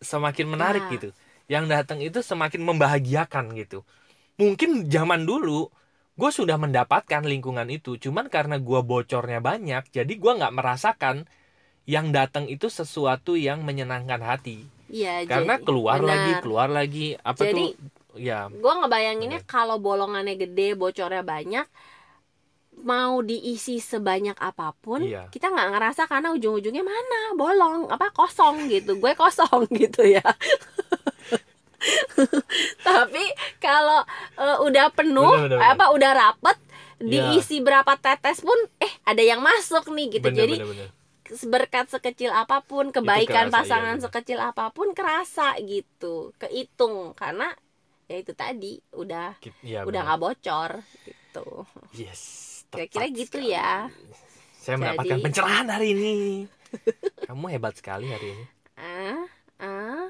semakin 0.00 0.46
menarik 0.48 0.84
Ya. 0.88 0.92
gitu. 0.96 1.08
Yang 1.50 1.64
datang 1.68 1.98
itu 2.00 2.18
semakin 2.24 2.64
membahagiakan 2.64 3.52
gitu. 3.56 3.84
Mungkin 4.40 4.88
zaman 4.88 5.28
dulu 5.28 5.68
gue 6.12 6.30
sudah 6.32 6.56
mendapatkan 6.56 7.20
lingkungan 7.24 7.68
itu. 7.68 7.96
Cuman 8.00 8.28
karena 8.32 8.56
gua 8.60 8.80
bocornya 8.84 9.40
banyak 9.40 9.92
jadi 9.92 10.12
gua 10.16 10.36
nggak 10.40 10.54
merasakan 10.56 11.28
yang 11.84 12.14
datang 12.14 12.46
itu 12.48 12.70
sesuatu 12.70 13.34
yang 13.36 13.64
menyenangkan 13.66 14.22
hati. 14.22 14.64
Iya, 14.92 15.24
karena 15.24 15.56
jadi- 15.58 15.64
keluar 15.66 15.98
benar. 16.00 16.10
lagi 16.14 16.32
keluar 16.44 16.68
lagi. 16.68 17.06
Apa 17.20 17.42
Jadi, 17.48 17.64
tuh? 17.72 18.00
Ya 18.12 18.44
gue 18.52 18.72
ngebayanginnya 18.76 19.40
kalau 19.48 19.80
bolongannya 19.80 20.36
gede 20.36 20.76
bocornya 20.76 21.24
banyak 21.24 21.64
mau 22.80 23.20
diisi 23.20 23.76
sebanyak 23.78 24.34
apa 24.40 24.72
pun 24.80 25.04
Iya. 25.04 25.28
kita 25.28 25.52
nggak 25.52 25.70
ngerasa 25.76 26.08
karena 26.08 26.32
ujung-ujungnya 26.32 26.82
mana 26.82 27.36
bolong 27.36 27.92
apa 27.92 28.08
kosong 28.16 28.66
gitu 28.72 28.96
gue 28.98 29.12
kosong 29.14 29.68
gitu 29.80 30.02
ya 30.08 30.22
tapi 32.86 33.24
kalau 33.58 34.06
eh, 34.38 34.58
udah 34.62 34.86
penuh 34.94 35.26
Bener, 35.26 35.50
bener, 35.50 35.58
bener. 35.58 35.70
apa 35.74 35.84
udah 35.94 36.12
rapet 36.14 36.58
Iya. 37.02 37.34
diisi 37.34 37.58
berapa 37.58 37.98
tetes 37.98 38.46
pun 38.46 38.54
eh 38.78 38.92
ada 39.02 39.18
yang 39.18 39.42
masuk 39.42 39.90
nih 39.90 40.22
gitu 40.22 40.30
Bener, 40.30 40.38
jadi 40.38 40.54
bener, 40.62 40.68
bener. 40.70 40.88
berkat 41.50 41.90
sekecil 41.90 42.30
apa 42.30 42.62
pun 42.62 42.94
kebaikan 42.94 43.50
kerasa, 43.50 43.58
iya, 43.58 43.58
pasangan 43.58 43.94
bener. 43.98 44.04
sekecil 44.06 44.38
apa 44.38 44.70
pun 44.70 44.94
kerasa 44.94 45.58
gitu 45.66 46.30
kehitung 46.38 47.10
karena 47.18 47.50
ya 48.06 48.22
itu 48.22 48.30
tadi 48.38 48.78
udah 48.94 49.34
iya, 49.66 49.82
udah 49.82 49.84
bener. 49.90 50.02
nggak 50.06 50.20
bocor 50.22 50.70
gitu 51.02 51.66
yes 51.90 52.51
Kira-kira 52.72 53.06
gitu 53.08 53.36
sekali. 53.36 53.52
ya. 53.52 53.92
saya 54.56 54.78
mendapatkan 54.78 55.18
Jadi- 55.18 55.24
pencerahan 55.26 55.66
hari 55.68 55.88
ini. 55.92 56.14
Kamu 57.22 57.50
hebat 57.50 57.74
sekali 57.74 58.08
hari 58.08 58.32
ini. 58.32 58.44
Ah 58.74 59.22
ah. 59.60 60.06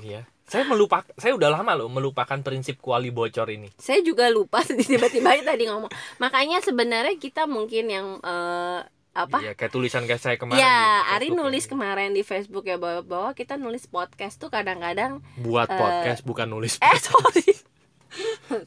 Iya. 0.00 0.24
Saya 0.42 0.64
melupak 0.64 1.08
saya 1.16 1.32
udah 1.32 1.48
lama 1.48 1.72
loh 1.74 1.88
melupakan 1.88 2.36
prinsip 2.38 2.76
kuali 2.78 3.08
bocor 3.08 3.48
ini. 3.48 3.72
Saya 3.76 4.00
juga 4.00 4.28
lupa 4.28 4.60
tiba-tiba 4.84 5.32
tadi 5.38 5.64
ngomong. 5.66 5.88
Makanya 6.18 6.60
sebenarnya 6.60 7.16
kita 7.16 7.44
mungkin 7.44 7.88
yang 7.88 8.06
eh, 8.20 8.80
apa? 9.12 9.38
Iya, 9.40 9.52
kayak 9.52 9.72
tulisan 9.72 10.04
kayak 10.04 10.20
saya 10.20 10.36
kemarin 10.40 10.60
ya 10.60 11.04
Ari 11.12 11.32
nulis 11.32 11.68
ini. 11.68 11.72
kemarin 11.72 12.10
di 12.12 12.22
Facebook 12.22 12.64
ya 12.64 12.80
bahwa, 12.80 13.04
bahwa 13.04 13.30
kita 13.32 13.56
nulis 13.56 13.84
podcast 13.84 14.40
tuh 14.40 14.48
kadang-kadang 14.48 15.20
buat 15.36 15.68
eh, 15.68 15.76
podcast 15.76 16.24
bukan 16.24 16.48
nulis 16.48 16.80
eh 16.80 16.96
sorry. 17.10 17.48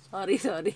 Sorry 0.06 0.38
sorry 0.38 0.74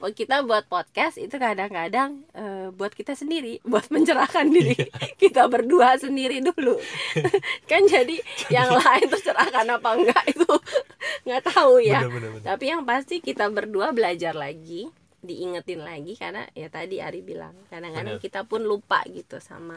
kita 0.00 0.40
buat 0.42 0.64
podcast 0.66 1.20
itu 1.20 1.36
kadang-kadang 1.36 2.24
eh, 2.32 2.72
buat 2.72 2.96
kita 2.96 3.12
sendiri 3.12 3.60
buat 3.70 3.84
mencerahkan 3.92 4.48
diri 4.48 4.72
Iya. 4.72 4.86
kita 5.20 5.44
berdua 5.52 6.00
sendiri 6.00 6.40
dulu 6.40 6.80
kan 7.70 7.84
jadi 7.84 8.16
yang 8.48 8.72
lain 8.72 9.06
tercerahkan 9.12 9.66
apa 9.68 9.88
enggak 9.92 10.24
itu 10.32 10.52
nggak 11.28 11.42
tahu 11.52 11.84
ya 11.84 12.00
Bener, 12.00 12.12
bener, 12.16 12.30
bener. 12.40 12.46
tapi 12.48 12.64
yang 12.72 12.82
pasti 12.88 13.20
kita 13.20 13.50
berdua 13.52 13.92
belajar 13.92 14.32
lagi 14.32 14.88
diingetin 15.20 15.84
lagi 15.84 16.16
karena 16.16 16.48
ya 16.56 16.72
tadi 16.72 16.96
Ari 16.96 17.20
bilang 17.20 17.52
kadang-kadang 17.68 18.16
kita 18.16 18.48
pun 18.48 18.64
lupa 18.64 19.04
gitu 19.04 19.36
sama 19.36 19.76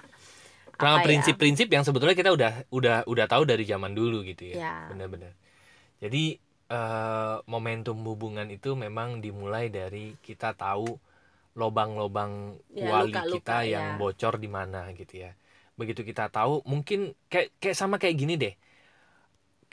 Karena 0.74 1.04
ya, 1.04 1.06
prinsip-prinsip 1.06 1.68
yang 1.70 1.86
sebetulnya 1.86 2.18
kita 2.18 2.34
udah 2.34 2.66
udah 2.74 2.98
udah 3.06 3.26
tahu 3.30 3.46
dari 3.46 3.62
zaman 3.62 3.94
dulu 3.94 4.26
gitu 4.26 4.50
ya. 4.50 4.56
Ya. 4.58 4.76
Benar-benar. 4.90 5.38
Jadi 6.02 6.42
eh, 6.74 7.36
momentum 7.54 7.98
hubungan 8.10 8.48
itu 8.58 8.70
memang 8.84 9.10
dimulai 9.26 9.66
dari 9.78 10.06
kita 10.28 10.50
tahu 10.64 10.88
lobang-lobang 11.62 12.34
Ya, 12.70 12.90
kuali 12.90 13.00
luka-luka, 13.00 13.24
kita 13.34 13.58
yang 13.74 13.88
ya. 13.88 13.90
bocor 14.02 14.34
di 14.44 14.50
mana 14.58 14.82
gitu 15.00 15.16
ya. 15.26 15.32
Begitu 15.80 16.02
kita 16.10 16.26
tahu, 16.38 16.54
mungkin 16.72 17.00
kayak 17.32 17.48
kayak 17.62 17.78
sama 17.82 17.96
kayak 18.02 18.18
gini 18.22 18.36
deh. 18.44 18.54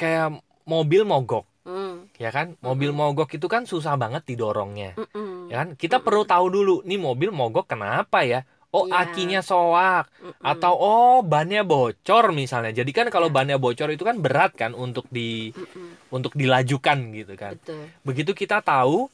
Kayak 0.01 0.41
mobil 0.65 1.03
mogok, 1.05 1.45
Hmm, 1.65 2.11
ya 2.23 2.31
kan? 2.37 2.57
Mobil 2.67 2.91
mogok 2.95 3.29
itu 3.37 3.47
kan 3.55 3.65
susah 3.69 3.95
banget 4.03 4.23
didorongnya. 4.31 4.97
mm-mm, 4.97 5.51
Ya 5.51 5.65
kan? 5.65 5.69
Kita 5.77 6.01
perlu 6.05 6.25
tahu 6.29 6.47
dulu 6.53 6.75
nih 6.89 6.99
mobil 7.01 7.31
mogok 7.35 7.67
kenapa 7.73 8.25
ya? 8.27 8.41
Oh, 8.71 8.87
Iya. 8.87 9.03
akinya 9.03 9.41
soak 9.43 10.07
mm-mm. 10.23 10.47
atau 10.47 10.73
oh 10.79 11.17
bannya 11.27 11.67
bocor 11.67 12.31
misalnya. 12.31 12.71
Jadi 12.71 12.91
kan 12.95 13.07
kalau 13.11 13.27
bannya 13.27 13.59
bocor 13.59 13.91
itu 13.91 14.07
kan 14.07 14.23
berat 14.23 14.55
kan 14.55 14.79
untuk 14.79 15.11
di 15.11 15.51
Mm-mm, 15.59 15.99
untuk 16.15 16.33
dilajukan 16.39 16.99
gitu 17.11 17.35
kan. 17.35 17.59
betul 17.59 17.83
Begitu 18.07 18.31
kita 18.31 18.63
tahu 18.63 19.11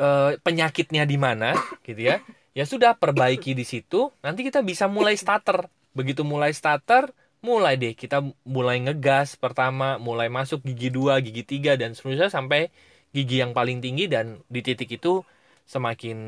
eh, 0.00 0.30
penyakitnya 0.40 1.02
di 1.08 1.16
mana 1.20 1.56
gitu 1.86 2.00
ya. 2.00 2.16
Ya 2.56 2.64
sudah 2.64 2.96
perbaiki 2.96 3.52
di 3.52 3.68
situ, 3.68 4.08
nanti 4.24 4.40
kita 4.40 4.64
bisa 4.64 4.88
mulai 4.88 5.12
starter. 5.20 5.68
Begitu 5.92 6.24
mulai 6.24 6.52
starter, 6.56 7.12
mulai 7.44 7.76
deh 7.76 7.92
kita 7.92 8.24
mulai 8.48 8.80
ngegas 8.80 9.36
pertama, 9.36 10.00
mulai 10.00 10.32
masuk 10.32 10.64
gigi 10.64 10.88
2, 10.88 11.20
gigi 11.20 11.44
3 11.44 11.76
dan 11.76 11.92
seterusnya 11.92 12.32
sampai 12.32 12.72
gigi 13.12 13.40
yang 13.44 13.52
paling 13.56 13.80
tinggi 13.84 14.08
dan 14.08 14.40
di 14.48 14.60
titik 14.64 14.88
itu 14.96 15.20
semakin 15.66 16.18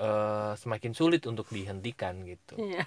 eh, 0.00 0.52
semakin 0.56 0.92
sulit 0.96 1.22
untuk 1.28 1.46
dihentikan 1.52 2.24
gitu. 2.24 2.56
Iya. 2.56 2.84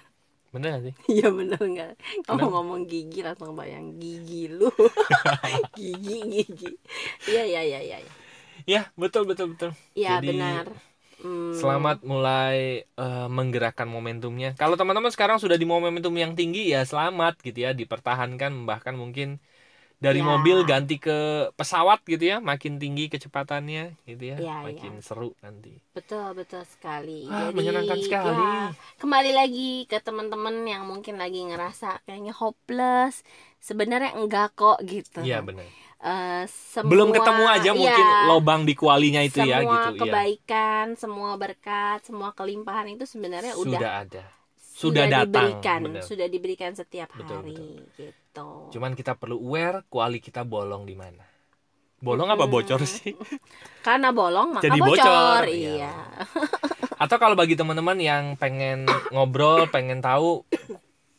Bener 0.50 0.68
gak 0.78 0.82
sih? 0.90 0.94
Iya 1.22 1.28
bener 1.30 1.62
nggak? 1.62 1.92
Kamu 2.26 2.46
ngomong 2.50 2.80
gigi 2.90 3.22
langsung 3.22 3.54
bayang 3.54 3.94
gigi 4.02 4.50
lu. 4.50 4.66
gigi 5.78 6.18
gigi. 6.26 6.70
Iya 7.30 7.42
iya 7.46 7.60
iya 7.62 7.78
iya. 7.86 7.98
Ya, 8.66 8.82
betul 8.98 9.24
betul 9.30 9.54
betul. 9.54 9.70
Iya 9.94 10.18
benar. 10.20 10.66
Hmm, 11.20 11.52
Selamat 11.52 12.00
mulai 12.02 12.82
eh, 12.84 13.28
menggerakkan 13.28 13.86
momentumnya. 13.86 14.56
Kalau 14.56 14.74
teman-teman 14.74 15.12
sekarang 15.12 15.38
sudah 15.38 15.54
di 15.60 15.68
momentum 15.68 16.12
yang 16.16 16.32
tinggi 16.34 16.72
ya 16.72 16.82
selamat 16.82 17.38
gitu 17.44 17.62
ya, 17.68 17.70
dipertahankan 17.76 18.64
bahkan 18.66 18.96
mungkin 18.96 19.38
dari 20.00 20.18
Ya. 20.18 20.26
mobil 20.26 20.64
ganti 20.64 20.96
ke 20.96 21.12
pesawat 21.54 22.00
gitu 22.02 22.24
ya, 22.24 22.40
makin 22.40 22.80
tinggi 22.80 23.12
kecepatannya 23.12 24.00
gitu 24.02 24.24
ya, 24.32 24.36
Ya, 24.40 24.56
makin 24.64 25.04
seru 25.04 25.36
nanti. 25.38 25.76
Betul 25.92 26.32
betul 26.32 26.64
sekali. 26.64 27.28
Ah, 27.28 27.52
Jadi 27.52 27.56
menyenangkan 27.60 27.98
sekali. 28.00 28.40
ya, 28.40 28.72
kembali 28.96 29.32
lagi 29.36 29.70
ke 29.84 30.00
teman-teman 30.00 30.64
yang 30.64 30.88
mungkin 30.88 31.20
lagi 31.20 31.44
ngerasa 31.44 32.00
kayaknya 32.02 32.32
hopeless. 32.32 33.20
Sebenarnya 33.60 34.16
enggak 34.16 34.56
kok 34.56 34.80
gitu. 34.82 35.20
Iya 35.20 35.44
benar. 35.44 35.68
Eh, 36.00 36.44
semua, 36.48 36.88
Belum 36.88 37.12
ketemu 37.12 37.44
aja 37.44 37.70
mungkin 37.76 38.06
iya, 38.08 38.24
lobang 38.24 38.64
di 38.64 38.72
kualinya 38.72 39.20
itu 39.20 39.44
semua 39.44 39.52
ya 39.52 39.58
gitu. 39.60 39.68
Iya. 39.68 40.00
kebaikan, 40.00 40.86
semua 40.96 41.36
berkat, 41.36 42.00
semua 42.08 42.32
kelimpahan 42.32 42.88
itu 42.88 43.04
sebenarnya 43.04 43.52
udah 43.52 43.76
Sudah 43.76 43.92
ada. 44.08 44.24
Sudah, 44.80 45.04
datang. 45.04 45.60
diberikan, 45.60 45.80
sudah 46.00 46.26
diberikan 46.32 46.72
setiap 46.72 47.12
Betul, 47.12 47.36
hari 47.36 47.52
betul. 47.52 47.84
gitu. 48.00 48.48
Cuman 48.72 48.96
kita 48.96 49.12
perlu 49.12 49.36
aware 49.36 49.84
kuali 49.92 50.24
kita 50.24 50.40
bolong 50.40 50.88
di 50.88 50.96
mana. 50.96 51.20
Bolong 52.00 52.32
apa 52.32 52.48
bocor 52.48 52.80
sih? 52.88 53.12
Karena 53.86 54.08
bolong 54.08 54.56
maka 54.56 54.64
Jadi 54.64 54.80
bocor, 54.80 54.96
bocor, 54.96 55.42
iya. 55.52 55.68
iya. 55.84 55.94
Atau 56.96 57.20
kalau 57.20 57.36
bagi 57.36 57.60
teman-teman 57.60 58.00
yang 58.00 58.40
pengen 58.40 58.88
ngobrol, 59.12 59.68
pengen 59.68 60.00
tahu 60.00 60.48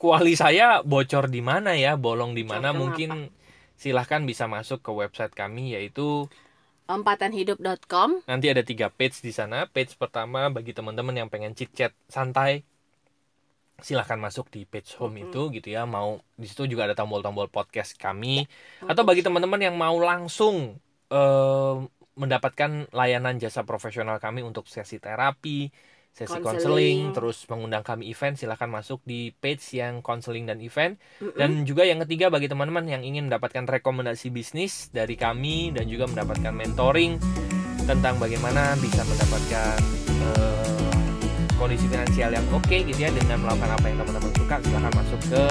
kuali 0.02 0.34
saya 0.34 0.82
bocor 0.82 1.30
di 1.30 1.46
mana 1.46 1.78
ya, 1.78 1.94
bolong 2.02 2.34
di 2.34 2.42
mana, 2.42 2.74
mungkin 2.74 3.30
silahkan 3.78 4.26
bisa 4.26 4.50
masuk 4.50 4.82
ke 4.82 4.90
website 4.90 5.34
kami 5.38 5.78
yaitu 5.78 6.26
Empatanhidup.com 6.90 8.26
nanti 8.26 8.50
ada 8.50 8.66
tiga 8.66 8.90
page 8.90 9.22
di 9.22 9.30
sana. 9.32 9.70
Page 9.70 9.96
pertama 9.96 10.50
bagi 10.50 10.74
teman-teman 10.74 11.14
yang 11.14 11.30
pengen 11.30 11.54
chit 11.56 11.72
chat 11.72 11.94
santai, 12.10 12.66
silahkan 13.82 14.18
masuk 14.18 14.48
di 14.54 14.64
page 14.64 14.96
home 14.98 15.28
itu 15.28 15.52
gitu 15.52 15.68
ya. 15.74 15.84
Mau 15.90 16.22
di 16.38 16.48
situ 16.48 16.66
juga 16.70 16.88
ada 16.88 16.96
tombol-tombol 16.96 17.50
podcast 17.50 17.98
kami. 17.98 18.46
Atau 18.86 19.04
bagi 19.04 19.26
teman-teman 19.26 19.62
yang 19.62 19.76
mau 19.76 19.98
langsung 20.00 20.78
eh, 21.12 21.76
mendapatkan 22.16 22.92
layanan 22.94 23.42
jasa 23.42 23.66
profesional 23.66 24.22
kami 24.22 24.46
untuk 24.46 24.68
sesi 24.70 25.02
terapi, 25.02 25.72
sesi 26.12 26.38
Konseling. 26.44 27.16
terus 27.16 27.48
mengundang 27.48 27.82
kami 27.88 28.12
event, 28.12 28.36
silahkan 28.36 28.68
masuk 28.68 29.00
di 29.08 29.32
page 29.32 29.64
yang 29.80 30.04
konseling 30.04 30.44
dan 30.44 30.60
event. 30.60 31.00
Mm-mm. 31.24 31.38
Dan 31.40 31.64
juga 31.64 31.88
yang 31.88 32.04
ketiga 32.04 32.28
bagi 32.28 32.52
teman-teman 32.52 32.84
yang 32.88 33.02
ingin 33.02 33.32
mendapatkan 33.32 33.64
rekomendasi 33.64 34.28
bisnis 34.30 34.92
dari 34.92 35.16
kami 35.16 35.72
dan 35.72 35.88
juga 35.88 36.12
mendapatkan 36.12 36.52
mentoring 36.52 37.16
tentang 37.88 38.20
bagaimana 38.22 38.76
bisa 38.78 39.02
mendapatkan 39.08 39.78
eh, 40.22 40.51
kondisi 41.62 41.86
finansial 41.86 42.34
yang 42.34 42.46
oke 42.50 42.74
gitu 42.74 42.98
ya 42.98 43.14
dengan 43.14 43.46
melakukan 43.46 43.70
apa 43.78 43.86
yang 43.86 43.98
teman-teman 44.02 44.32
suka 44.34 44.56
silahkan 44.66 44.94
masuk 44.98 45.20
ke 45.30 45.44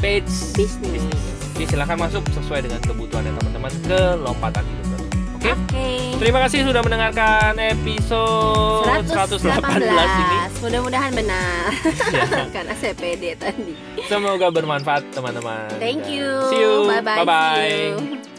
page 0.00 0.32
bisnis. 0.56 1.04
Oke, 1.52 1.62
silahkan 1.68 1.98
masuk 2.00 2.24
sesuai 2.32 2.64
dengan 2.64 2.80
kebutuhan 2.80 3.28
teman-teman 3.28 3.72
ke 3.84 4.00
lompatan 4.24 4.64
hidup. 4.64 4.88
Oke. 5.36 5.50
Oke. 5.52 5.90
Terima 6.22 6.38
kasih 6.46 6.64
sudah 6.64 6.82
mendengarkan 6.86 7.52
episode 7.60 9.04
118 9.10 9.42
ini. 9.42 10.38
Mudah-mudahan 10.62 11.12
benar. 11.12 11.68
Ya. 12.14 12.24
Karena 12.54 12.72
saya 12.78 12.94
pede 12.96 13.36
tadi. 13.36 13.74
Semoga 14.08 14.48
bermanfaat 14.48 15.04
teman-teman. 15.12 15.68
Thank 15.76 16.08
you. 16.08 16.46
See 16.48 16.62
you. 16.62 16.88
Bye 16.88 17.26
bye. 17.26 18.31